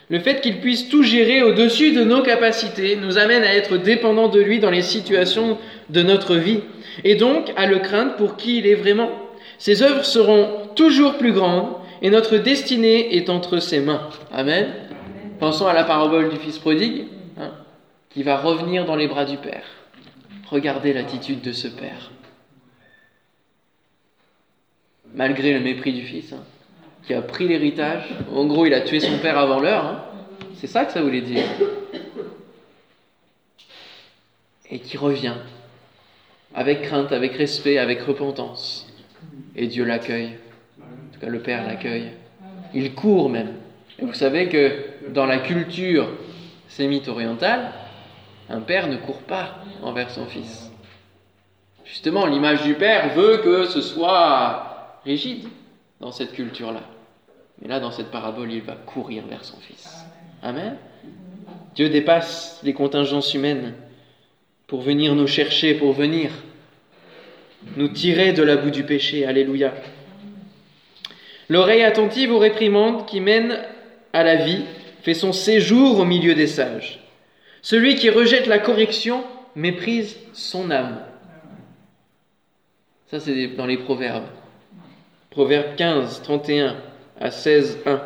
Le 0.09 0.19
fait 0.19 0.41
qu'il 0.41 0.59
puisse 0.59 0.89
tout 0.89 1.03
gérer 1.03 1.43
au-dessus 1.43 1.91
de 1.91 2.03
nos 2.03 2.23
capacités 2.23 2.95
nous 2.95 3.19
amène 3.19 3.43
à 3.43 3.53
être 3.53 3.77
dépendants 3.77 4.27
de 4.27 4.39
lui 4.39 4.59
dans 4.59 4.71
les 4.71 4.81
situations 4.81 5.57
de 5.89 6.01
notre 6.01 6.35
vie. 6.35 6.61
Et 7.03 7.15
donc 7.15 7.51
à 7.55 7.67
le 7.67 7.79
craindre 7.79 8.15
pour 8.15 8.35
qui 8.35 8.57
il 8.57 8.67
est 8.67 8.75
vraiment. 8.75 9.11
Ses 9.59 9.83
œuvres 9.83 10.05
seront 10.05 10.49
toujours 10.75 11.17
plus 11.17 11.33
grandes 11.33 11.69
et 12.01 12.09
notre 12.09 12.37
destinée 12.37 13.15
est 13.15 13.29
entre 13.29 13.59
ses 13.59 13.81
mains. 13.81 14.09
Amen. 14.31 14.67
Pensons 15.39 15.67
à 15.67 15.73
la 15.73 15.83
parabole 15.83 16.29
du 16.29 16.37
Fils 16.37 16.57
prodigue, 16.57 17.05
qui 18.09 18.23
va 18.23 18.37
revenir 18.37 18.85
dans 18.85 18.95
les 18.95 19.07
bras 19.07 19.25
du 19.25 19.37
Père. 19.37 19.63
Regardez 20.49 20.93
l'attitude 20.93 21.41
de 21.41 21.51
ce 21.51 21.67
Père. 21.67 22.11
Malgré 25.13 25.53
le 25.53 25.59
mépris 25.59 25.93
du 25.93 26.01
Fils, 26.01 26.33
hein, 26.33 26.43
qui 27.05 27.13
a 27.13 27.21
pris 27.21 27.47
l'héritage, 27.47 28.03
en 28.33 28.45
gros 28.45 28.65
il 28.65 28.73
a 28.73 28.81
tué 28.81 28.99
son 28.99 29.17
Père 29.19 29.37
avant 29.37 29.59
l'heure, 29.59 29.85
hein. 29.85 30.03
c'est 30.55 30.67
ça 30.67 30.85
que 30.85 30.91
ça 30.91 31.01
voulait 31.01 31.21
dire. 31.21 31.45
Et 34.71 34.79
qui 34.79 34.97
revient 34.97 35.35
avec 36.53 36.83
crainte, 36.83 37.11
avec 37.11 37.33
respect, 37.33 37.77
avec 37.77 38.01
repentance 38.01 38.87
et 39.55 39.67
Dieu 39.67 39.83
l'accueille. 39.83 40.37
En 40.79 41.13
tout 41.13 41.19
cas, 41.19 41.27
le 41.27 41.39
Père 41.39 41.65
l'accueille. 41.65 42.11
Il 42.73 42.93
court 42.93 43.29
même. 43.29 43.53
Et 43.99 44.05
vous 44.05 44.13
savez 44.13 44.47
que 44.47 44.71
dans 45.09 45.25
la 45.25 45.39
culture 45.39 46.07
sémite 46.67 47.07
orientale, 47.07 47.71
un 48.49 48.61
père 48.61 48.87
ne 48.87 48.97
court 48.97 49.21
pas 49.21 49.55
envers 49.83 50.09
son 50.09 50.25
fils. 50.25 50.71
Justement, 51.85 52.25
l'image 52.25 52.63
du 52.63 52.73
père 52.73 53.13
veut 53.13 53.37
que 53.37 53.65
ce 53.65 53.81
soit 53.81 54.99
rigide 55.05 55.47
dans 55.99 56.11
cette 56.11 56.33
culture-là. 56.33 56.81
Mais 57.61 57.67
là, 57.67 57.79
dans 57.79 57.91
cette 57.91 58.11
parabole, 58.11 58.51
il 58.51 58.61
va 58.61 58.75
courir 58.75 59.23
vers 59.27 59.43
son 59.43 59.57
fils. 59.57 60.05
Amen. 60.41 60.77
Dieu 61.75 61.89
dépasse 61.89 62.59
les 62.63 62.73
contingences 62.73 63.33
humaines 63.33 63.73
pour 64.67 64.81
venir 64.81 65.15
nous 65.15 65.27
chercher, 65.27 65.73
pour 65.73 65.93
venir 65.93 66.31
nous 67.75 67.89
tirer 67.89 68.33
de 68.33 68.43
la 68.43 68.55
boue 68.55 68.69
du 68.69 68.83
péché. 68.83 69.25
Alléluia. 69.25 69.73
L'oreille 71.49 71.83
attentive 71.83 72.31
aux 72.31 72.39
réprimandes 72.39 73.05
qui 73.07 73.19
mènent 73.19 73.59
à 74.13 74.23
la 74.23 74.35
vie 74.35 74.63
fait 75.01 75.13
son 75.13 75.33
séjour 75.33 75.99
au 75.99 76.05
milieu 76.05 76.35
des 76.35 76.47
sages. 76.47 76.99
Celui 77.61 77.95
qui 77.95 78.09
rejette 78.09 78.47
la 78.47 78.59
correction 78.59 79.23
méprise 79.55 80.17
son 80.33 80.71
âme. 80.71 80.99
Ça, 83.07 83.19
c'est 83.19 83.47
dans 83.47 83.65
les 83.65 83.77
proverbes. 83.77 84.27
Proverbe 85.31 85.75
15, 85.75 86.21
31 86.23 86.75
à 87.19 87.31
16, 87.31 87.79
1. 87.85 88.01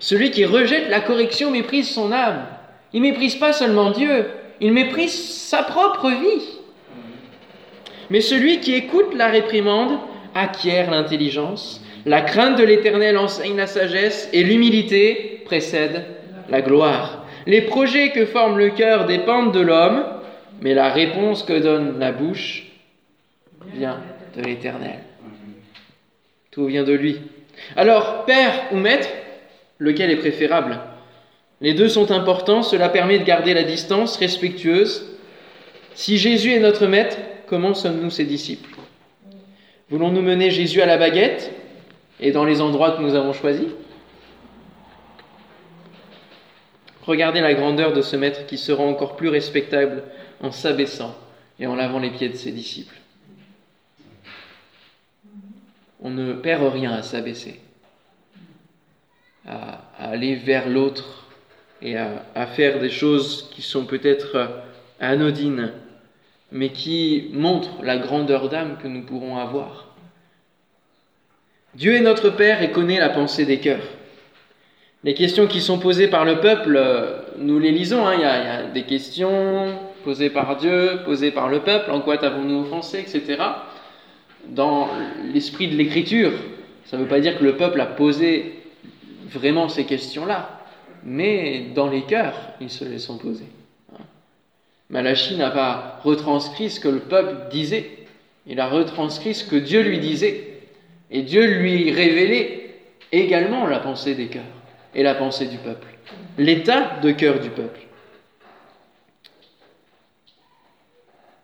Celui 0.00 0.30
qui 0.30 0.44
rejette 0.44 0.88
la 0.88 1.00
correction 1.00 1.50
méprise 1.50 1.88
son 1.88 2.12
âme. 2.12 2.46
Il 2.92 3.02
méprise 3.02 3.36
pas 3.36 3.52
seulement 3.52 3.90
Dieu, 3.90 4.26
il 4.60 4.72
méprise 4.72 5.12
sa 5.12 5.62
propre 5.62 6.10
vie. 6.10 6.46
Mais 8.10 8.20
celui 8.20 8.60
qui 8.60 8.74
écoute 8.74 9.14
la 9.14 9.28
réprimande 9.28 9.98
acquiert 10.34 10.90
l'intelligence. 10.90 11.80
La 12.06 12.22
crainte 12.22 12.58
de 12.58 12.64
l'Éternel 12.64 13.16
enseigne 13.18 13.56
la 13.56 13.66
sagesse 13.66 14.28
et 14.32 14.42
l'humilité 14.42 15.42
précède 15.44 16.06
la 16.48 16.62
gloire. 16.62 17.19
Les 17.46 17.62
projets 17.62 18.10
que 18.10 18.26
forme 18.26 18.58
le 18.58 18.70
cœur 18.70 19.06
dépendent 19.06 19.52
de 19.52 19.60
l'homme, 19.60 20.04
mais 20.60 20.74
la 20.74 20.90
réponse 20.90 21.42
que 21.42 21.58
donne 21.58 21.98
la 21.98 22.12
bouche 22.12 22.66
vient 23.74 24.00
de 24.36 24.42
l'Éternel. 24.42 24.98
Tout 26.50 26.66
vient 26.66 26.84
de 26.84 26.92
lui. 26.92 27.18
Alors, 27.76 28.24
père 28.24 28.52
ou 28.72 28.76
maître, 28.76 29.08
lequel 29.78 30.10
est 30.10 30.16
préférable? 30.16 30.80
Les 31.60 31.74
deux 31.74 31.88
sont 31.88 32.10
importants, 32.10 32.62
cela 32.62 32.88
permet 32.88 33.18
de 33.18 33.24
garder 33.24 33.54
la 33.54 33.64
distance 33.64 34.16
respectueuse 34.16 35.06
Si 35.94 36.16
Jésus 36.16 36.52
est 36.52 36.60
notre 36.60 36.86
maître, 36.86 37.16
comment 37.46 37.74
sommes-nous 37.74 38.10
ses 38.10 38.24
disciples? 38.24 38.70
Voulons-nous 39.90 40.22
mener 40.22 40.50
Jésus 40.50 40.80
à 40.80 40.86
la 40.86 40.96
baguette 40.96 41.52
et 42.20 42.32
dans 42.32 42.44
les 42.44 42.60
endroits 42.60 42.92
que 42.92 43.02
nous 43.02 43.14
avons 43.14 43.32
choisis? 43.32 43.66
Regardez 47.02 47.40
la 47.40 47.54
grandeur 47.54 47.92
de 47.92 48.02
ce 48.02 48.16
maître 48.16 48.46
qui 48.46 48.58
sera 48.58 48.82
encore 48.82 49.16
plus 49.16 49.28
respectable 49.28 50.02
en 50.40 50.52
s'abaissant 50.52 51.16
et 51.58 51.66
en 51.66 51.74
lavant 51.74 51.98
les 51.98 52.10
pieds 52.10 52.28
de 52.28 52.36
ses 52.36 52.52
disciples. 52.52 52.94
On 56.02 56.10
ne 56.10 56.32
perd 56.32 56.72
rien 56.72 56.92
à 56.92 57.02
s'abaisser, 57.02 57.60
à, 59.46 59.82
aller 59.98 60.34
vers 60.34 60.68
l'autre 60.68 61.26
et 61.82 61.96
à, 61.96 62.24
à, 62.34 62.46
faire 62.46 62.80
des 62.80 62.90
choses 62.90 63.50
qui 63.52 63.62
sont 63.62 63.84
peut-être 63.84 64.62
anodines, 64.98 65.72
mais 66.52 66.70
qui 66.70 67.30
montrent 67.32 67.82
la 67.82 67.98
grandeur 67.98 68.48
d'âme 68.48 68.78
que 68.82 68.88
nous 68.88 69.02
pourrons 69.02 69.36
avoir. 69.36 69.94
Dieu 71.74 71.94
est 71.94 72.00
notre 72.00 72.30
Père 72.30 72.62
et 72.62 72.72
connaît 72.72 72.98
la 72.98 73.10
pensée 73.10 73.44
des 73.44 73.60
cœurs. 73.60 73.86
Les 75.02 75.14
questions 75.14 75.46
qui 75.46 75.62
sont 75.62 75.78
posées 75.78 76.08
par 76.08 76.26
le 76.26 76.40
peuple, 76.40 76.78
nous 77.38 77.58
les 77.58 77.70
lisons, 77.70 78.06
hein. 78.06 78.14
il, 78.16 78.20
y 78.20 78.24
a, 78.24 78.64
des 78.64 78.82
questions 78.82 79.78
posées 80.04 80.28
par 80.28 80.58
Dieu, 80.58 81.00
posées 81.06 81.30
par 81.30 81.48
le 81.48 81.60
peuple, 81.60 81.90
en 81.90 82.00
quoi 82.00 82.18
t'avons-nous 82.18 82.60
offensé, 82.60 82.98
etc. 82.98 83.38
Dans 84.48 84.88
l'esprit 85.32 85.68
de 85.68 85.76
l'écriture, 85.76 86.32
ça 86.84 86.98
ne 86.98 87.02
veut 87.02 87.08
pas 87.08 87.20
dire 87.20 87.38
que 87.38 87.44
le 87.44 87.56
peuple 87.56 87.80
a 87.80 87.86
posé 87.86 88.60
vraiment 89.26 89.70
ces 89.70 89.84
questions-là, 89.84 90.60
mais 91.02 91.68
dans 91.74 91.88
les 91.88 92.02
cœurs, 92.02 92.34
ils 92.60 92.68
se 92.68 92.84
les 92.84 92.98
sont 92.98 93.16
posées. 93.16 93.48
Malachie 94.90 95.36
n'a 95.36 95.50
pas 95.50 96.00
retranscrit 96.04 96.68
ce 96.68 96.78
que 96.78 96.88
le 96.88 96.98
peuple 96.98 97.48
disait, 97.50 97.88
il 98.46 98.60
a 98.60 98.66
retranscrit 98.66 99.34
ce 99.34 99.44
que 99.44 99.56
Dieu 99.56 99.80
lui 99.80 99.98
disait. 99.98 100.46
Et 101.10 101.22
Dieu 101.22 101.44
lui 101.46 101.90
révélait 101.90 102.74
également 103.12 103.66
la 103.66 103.78
pensée 103.78 104.14
des 104.14 104.26
cœurs 104.26 104.59
et 104.94 105.02
la 105.02 105.14
pensée 105.14 105.46
du 105.46 105.58
peuple, 105.58 105.86
l'état 106.38 106.98
de 107.00 107.10
cœur 107.12 107.40
du 107.40 107.50
peuple. 107.50 107.80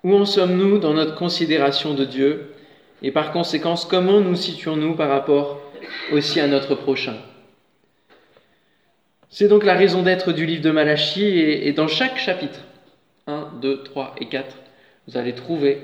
Où 0.04 0.14
en 0.14 0.24
sommes-nous 0.24 0.78
dans 0.78 0.94
notre 0.94 1.16
considération 1.16 1.94
de 1.94 2.04
Dieu 2.04 2.54
et 3.02 3.10
par 3.10 3.32
conséquence 3.32 3.84
comment 3.84 4.20
nous 4.20 4.36
situons-nous 4.36 4.94
par 4.94 5.08
rapport 5.08 5.60
aussi 6.12 6.40
à 6.40 6.46
notre 6.46 6.74
prochain? 6.74 7.16
C'est 9.28 9.48
donc 9.48 9.64
la 9.64 9.74
raison 9.74 10.02
d'être 10.02 10.32
du 10.32 10.46
livre 10.46 10.62
de 10.62 10.70
Malachie 10.70 11.24
et, 11.24 11.68
et 11.68 11.72
dans 11.72 11.88
chaque 11.88 12.18
chapitre, 12.18 12.60
1, 13.26 13.52
2, 13.60 13.82
3 13.82 14.14
et 14.20 14.28
4, 14.28 14.56
vous 15.08 15.16
allez 15.16 15.34
trouver 15.34 15.82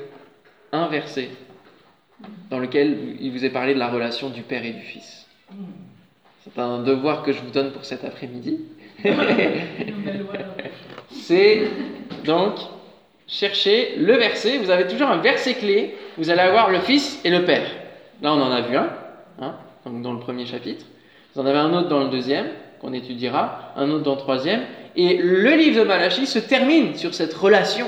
un 0.72 0.88
verset 0.88 1.28
dans 2.50 2.58
lequel 2.58 3.16
il 3.20 3.30
vous 3.32 3.44
est 3.44 3.50
parlé 3.50 3.74
de 3.74 3.78
la 3.78 3.88
relation 3.88 4.30
du 4.30 4.42
Père 4.42 4.64
et 4.64 4.72
du 4.72 4.80
Fils. 4.80 5.26
C'est 6.44 6.60
un 6.60 6.80
devoir 6.80 7.22
que 7.22 7.32
je 7.32 7.40
vous 7.40 7.50
donne 7.50 7.70
pour 7.70 7.84
cet 7.84 8.04
après-midi. 8.04 8.60
C'est 11.10 11.62
donc 12.24 12.54
chercher 13.28 13.94
le 13.96 14.14
verset. 14.14 14.58
Vous 14.58 14.70
avez 14.70 14.88
toujours 14.88 15.08
un 15.08 15.18
verset 15.18 15.54
clé. 15.54 15.94
Vous 16.18 16.30
allez 16.30 16.40
avoir 16.40 16.70
le 16.70 16.80
Fils 16.80 17.20
et 17.24 17.30
le 17.30 17.44
Père. 17.44 17.70
Là, 18.22 18.34
on 18.34 18.40
en 18.40 18.50
a 18.50 18.60
vu 18.60 18.76
un, 18.76 18.90
hein, 19.40 19.54
donc 19.86 20.02
dans 20.02 20.12
le 20.12 20.18
premier 20.18 20.44
chapitre. 20.46 20.84
Vous 21.34 21.40
en 21.40 21.46
avez 21.46 21.58
un 21.58 21.72
autre 21.74 21.88
dans 21.88 22.02
le 22.04 22.10
deuxième, 22.10 22.48
qu'on 22.80 22.92
étudiera, 22.92 23.72
un 23.76 23.88
autre 23.90 24.02
dans 24.02 24.14
le 24.14 24.20
troisième. 24.20 24.62
Et 24.96 25.18
le 25.18 25.54
livre 25.54 25.80
de 25.80 25.86
Malachie 25.86 26.26
se 26.26 26.40
termine 26.40 26.96
sur 26.96 27.14
cette 27.14 27.34
relation. 27.34 27.86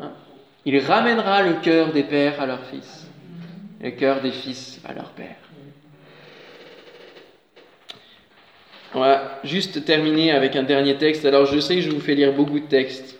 Hein. 0.00 0.12
Il 0.64 0.78
ramènera 0.78 1.42
le 1.42 1.54
cœur 1.54 1.92
des 1.92 2.02
pères 2.02 2.40
à 2.40 2.46
leurs 2.46 2.64
fils, 2.64 3.06
le 3.82 3.90
cœur 3.90 4.22
des 4.22 4.32
fils 4.32 4.80
à 4.84 4.94
leur 4.94 5.10
père. 5.10 5.36
On 8.94 9.00
va 9.00 9.40
juste 9.42 9.84
terminer 9.84 10.30
avec 10.30 10.54
un 10.54 10.62
dernier 10.62 10.96
texte. 10.96 11.24
Alors 11.24 11.46
je 11.46 11.58
sais 11.58 11.76
que 11.76 11.82
je 11.82 11.90
vous 11.90 12.00
fais 12.00 12.14
lire 12.14 12.32
beaucoup 12.32 12.60
de 12.60 12.66
textes. 12.66 13.18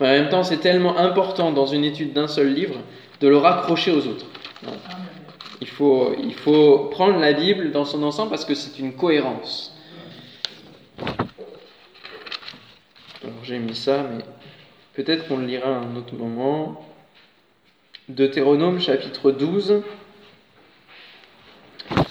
Mais 0.00 0.08
en 0.08 0.12
même 0.12 0.28
temps, 0.28 0.42
c'est 0.42 0.58
tellement 0.58 0.98
important 0.98 1.50
dans 1.50 1.66
une 1.66 1.84
étude 1.84 2.12
d'un 2.12 2.26
seul 2.26 2.52
livre 2.52 2.76
de 3.20 3.28
le 3.28 3.38
raccrocher 3.38 3.90
aux 3.92 4.06
autres. 4.06 4.26
Il 5.60 5.68
faut, 5.68 6.12
il 6.22 6.34
faut 6.34 6.90
prendre 6.90 7.18
la 7.20 7.32
Bible 7.32 7.70
dans 7.70 7.84
son 7.84 8.02
ensemble 8.02 8.30
parce 8.30 8.44
que 8.44 8.54
c'est 8.54 8.78
une 8.78 8.94
cohérence. 8.94 9.74
Alors 13.22 13.44
j'ai 13.44 13.58
mis 13.58 13.76
ça, 13.76 14.02
mais 14.02 14.24
peut-être 14.94 15.28
qu'on 15.28 15.38
le 15.38 15.46
lira 15.46 15.68
à 15.68 15.78
un 15.78 15.96
autre 15.96 16.14
moment. 16.14 16.84
Deutéronome 18.08 18.80
chapitre 18.80 19.30
12. 19.30 19.82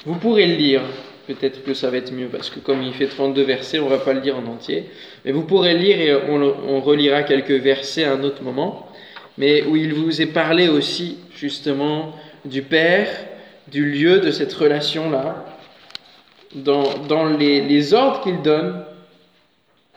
Vous 0.05 0.15
pourrez 0.15 0.47
le 0.47 0.55
lire, 0.55 0.81
peut-être 1.27 1.63
que 1.63 1.73
ça 1.73 1.89
va 1.89 1.97
être 1.97 2.11
mieux, 2.11 2.27
parce 2.27 2.49
que 2.49 2.59
comme 2.59 2.81
il 2.81 2.93
fait 2.93 3.07
32 3.07 3.43
versets, 3.43 3.79
on 3.79 3.87
va 3.87 3.99
pas 3.99 4.13
le 4.13 4.21
lire 4.21 4.37
en 4.37 4.45
entier. 4.45 4.89
Mais 5.25 5.31
vous 5.31 5.43
pourrez 5.43 5.77
lire 5.77 5.99
et 5.99 6.13
on, 6.15 6.81
relira 6.81 7.23
quelques 7.23 7.51
versets 7.51 8.03
à 8.03 8.13
un 8.13 8.23
autre 8.23 8.43
moment, 8.43 8.89
mais 9.37 9.63
où 9.63 9.75
il 9.75 9.93
vous 9.93 10.21
est 10.21 10.33
parlé 10.33 10.69
aussi 10.69 11.17
justement 11.35 12.15
du 12.45 12.61
Père, 12.61 13.07
du 13.67 13.89
lieu 13.89 14.19
de 14.19 14.31
cette 14.31 14.53
relation-là, 14.53 15.45
dans, 16.55 16.97
dans 17.07 17.25
les, 17.25 17.61
les 17.61 17.93
ordres 17.93 18.21
qu'il 18.21 18.41
donne. 18.41 18.83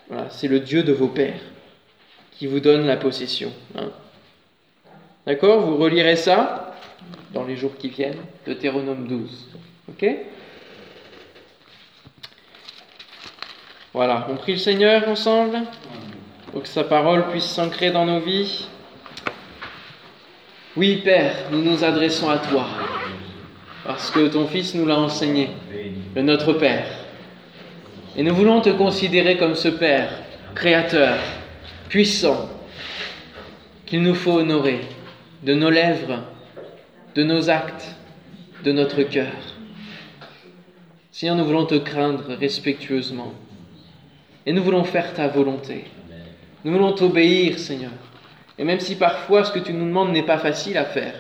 Voilà, 0.09 0.29
c'est 0.31 0.49
le 0.49 0.61
Dieu 0.61 0.83
de 0.83 0.93
vos 0.93 1.09
pères 1.09 1.41
qui 2.33 2.47
vous 2.47 2.61
donne 2.61 2.87
la 2.87 2.97
possession. 2.97 3.53
Hein. 3.77 3.91
D'accord? 5.27 5.61
Vous 5.63 5.77
relirez 5.77 6.17
ça 6.17 6.75
dans 7.33 7.45
les 7.45 7.57
jours 7.57 7.77
qui 7.77 7.89
viennent, 7.89 8.21
Deutéronome 8.47 9.07
12. 9.07 9.49
Ok? 9.89 10.07
Voilà, 13.95 14.27
on 14.29 14.35
prie 14.35 14.55
le 14.55 14.59
Seigneur 14.59 15.09
ensemble 15.09 15.57
pour 16.51 16.63
que 16.63 16.69
sa 16.69 16.83
parole 16.83 17.29
puisse 17.31 17.45
s'ancrer 17.45 17.93
dans 17.93 18.05
nos 18.05 18.19
vies. 18.19 18.67
Oui, 20.77 20.97
Père, 20.97 21.37
nous 21.53 21.63
nous 21.63 21.85
adressons 21.85 22.29
à 22.29 22.39
toi 22.39 22.67
parce 23.85 24.11
que 24.11 24.27
ton 24.27 24.49
Fils 24.49 24.75
nous 24.75 24.85
l'a 24.85 24.99
enseigné, 24.99 25.51
le 26.17 26.23
Notre 26.23 26.55
Père. 26.55 26.89
Et 28.17 28.25
nous 28.25 28.35
voulons 28.35 28.61
te 28.61 28.71
considérer 28.71 29.37
comme 29.37 29.55
ce 29.55 29.69
Père, 29.69 30.11
créateur, 30.57 31.17
puissant, 31.89 32.49
qu'il 33.87 34.03
nous 34.03 34.17
faut 34.17 34.41
honorer 34.41 34.81
de 35.45 35.55
nos 35.55 35.71
lèvres, 35.71 36.25
de 37.15 37.23
nos 37.23 37.49
actes, 37.49 37.95
de 38.65 38.73
notre 38.73 39.05
cœur. 39.05 39.31
Seigneur, 41.13 41.37
nous 41.37 41.45
voulons 41.45 41.67
te 41.67 41.77
craindre 41.77 42.35
respectueusement. 42.41 43.33
Et 44.47 44.53
nous 44.53 44.63
voulons 44.63 44.85
faire 44.85 45.15
ta 45.15 45.29
volonté. 45.29 45.85
Nous 46.65 46.73
voulons 46.73 46.93
t'obéir, 46.93 47.59
Seigneur. 47.59 47.91
Et 48.59 48.65
même 48.65 48.81
si 48.81 48.97
parfois 48.97 49.45
ce 49.45 49.53
que 49.53 49.59
tu 49.59 49.73
nous 49.73 49.87
demandes 49.87 50.13
n'est 50.13 50.23
pas 50.23 50.39
facile 50.39 50.79
à 50.79 50.85
faire, 50.85 51.15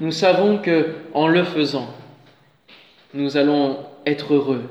nous 0.00 0.12
savons 0.12 0.58
que 0.58 0.94
en 1.14 1.28
le 1.28 1.44
faisant, 1.44 1.92
nous 3.14 3.36
allons 3.36 3.78
être 4.06 4.34
heureux. 4.34 4.70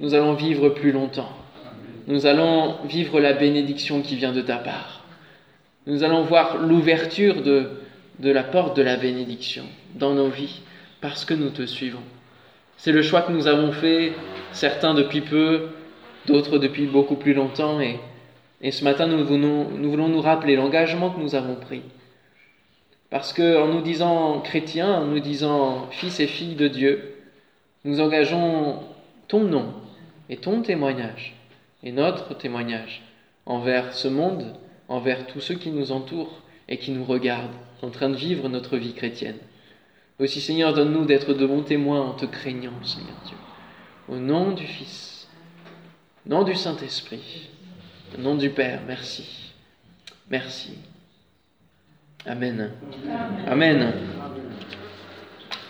Nous 0.00 0.14
allons 0.14 0.34
vivre 0.34 0.68
plus 0.70 0.92
longtemps. 0.92 1.30
Nous 2.06 2.26
allons 2.26 2.76
vivre 2.84 3.20
la 3.20 3.32
bénédiction 3.32 4.02
qui 4.02 4.16
vient 4.16 4.32
de 4.32 4.40
ta 4.40 4.56
part. 4.56 5.04
Nous 5.86 6.04
allons 6.04 6.22
voir 6.22 6.58
l'ouverture 6.58 7.42
de, 7.42 7.70
de 8.18 8.30
la 8.30 8.42
porte 8.42 8.76
de 8.76 8.82
la 8.82 8.96
bénédiction 8.96 9.64
dans 9.94 10.14
nos 10.14 10.28
vies 10.28 10.60
parce 11.00 11.24
que 11.24 11.34
nous 11.34 11.50
te 11.50 11.66
suivons. 11.66 12.02
C'est 12.76 12.92
le 12.92 13.02
choix 13.02 13.22
que 13.22 13.32
nous 13.32 13.46
avons 13.46 13.72
fait, 13.72 14.12
certains 14.52 14.94
depuis 14.94 15.22
peu, 15.22 15.68
d'autres 16.26 16.58
depuis 16.58 16.86
beaucoup 16.86 17.16
plus 17.16 17.34
longtemps. 17.34 17.80
Et, 17.80 18.70
ce 18.70 18.84
matin, 18.84 19.06
nous 19.06 19.24
voulons, 19.24 19.68
nous 19.70 19.90
voulons 19.90 20.08
nous 20.08 20.20
rappeler 20.20 20.56
l'engagement 20.56 21.10
que 21.10 21.20
nous 21.20 21.34
avons 21.34 21.54
pris. 21.54 21.82
Parce 23.10 23.32
que 23.32 23.56
en 23.56 23.68
nous 23.68 23.82
disant 23.82 24.40
chrétiens, 24.40 25.00
en 25.00 25.06
nous 25.06 25.20
disant 25.20 25.86
fils 25.90 26.20
et 26.20 26.26
filles 26.26 26.56
de 26.56 26.68
Dieu, 26.68 27.14
nous 27.84 28.00
engageons 28.00 28.80
ton 29.28 29.40
nom 29.40 29.72
et 30.28 30.36
ton 30.36 30.62
témoignage 30.62 31.34
et 31.82 31.92
notre 31.92 32.36
témoignage 32.36 33.02
envers 33.46 33.94
ce 33.94 34.08
monde, 34.08 34.56
envers 34.88 35.26
tous 35.26 35.40
ceux 35.40 35.54
qui 35.54 35.70
nous 35.70 35.92
entourent 35.92 36.42
et 36.68 36.78
qui 36.78 36.90
nous 36.90 37.04
regardent 37.04 37.54
en 37.82 37.90
train 37.90 38.08
de 38.08 38.16
vivre 38.16 38.48
notre 38.48 38.76
vie 38.76 38.92
chrétienne. 38.92 39.38
Aussi 40.18 40.40
Seigneur, 40.40 40.72
donne-nous 40.72 41.04
d'être 41.04 41.32
de 41.32 41.46
bons 41.46 41.62
témoins 41.62 42.00
en 42.00 42.12
te 42.12 42.26
craignant, 42.26 42.72
Seigneur 42.82 43.16
Dieu. 43.26 43.36
Au 44.08 44.16
nom 44.16 44.52
du 44.52 44.64
Fils, 44.66 45.15
nom 46.26 46.42
du 46.42 46.54
Saint-Esprit, 46.54 47.48
nom 48.18 48.34
du 48.34 48.50
Père, 48.50 48.80
merci. 48.86 49.52
Merci. 50.28 50.78
Amen. 52.26 52.72
Amen. 53.46 53.92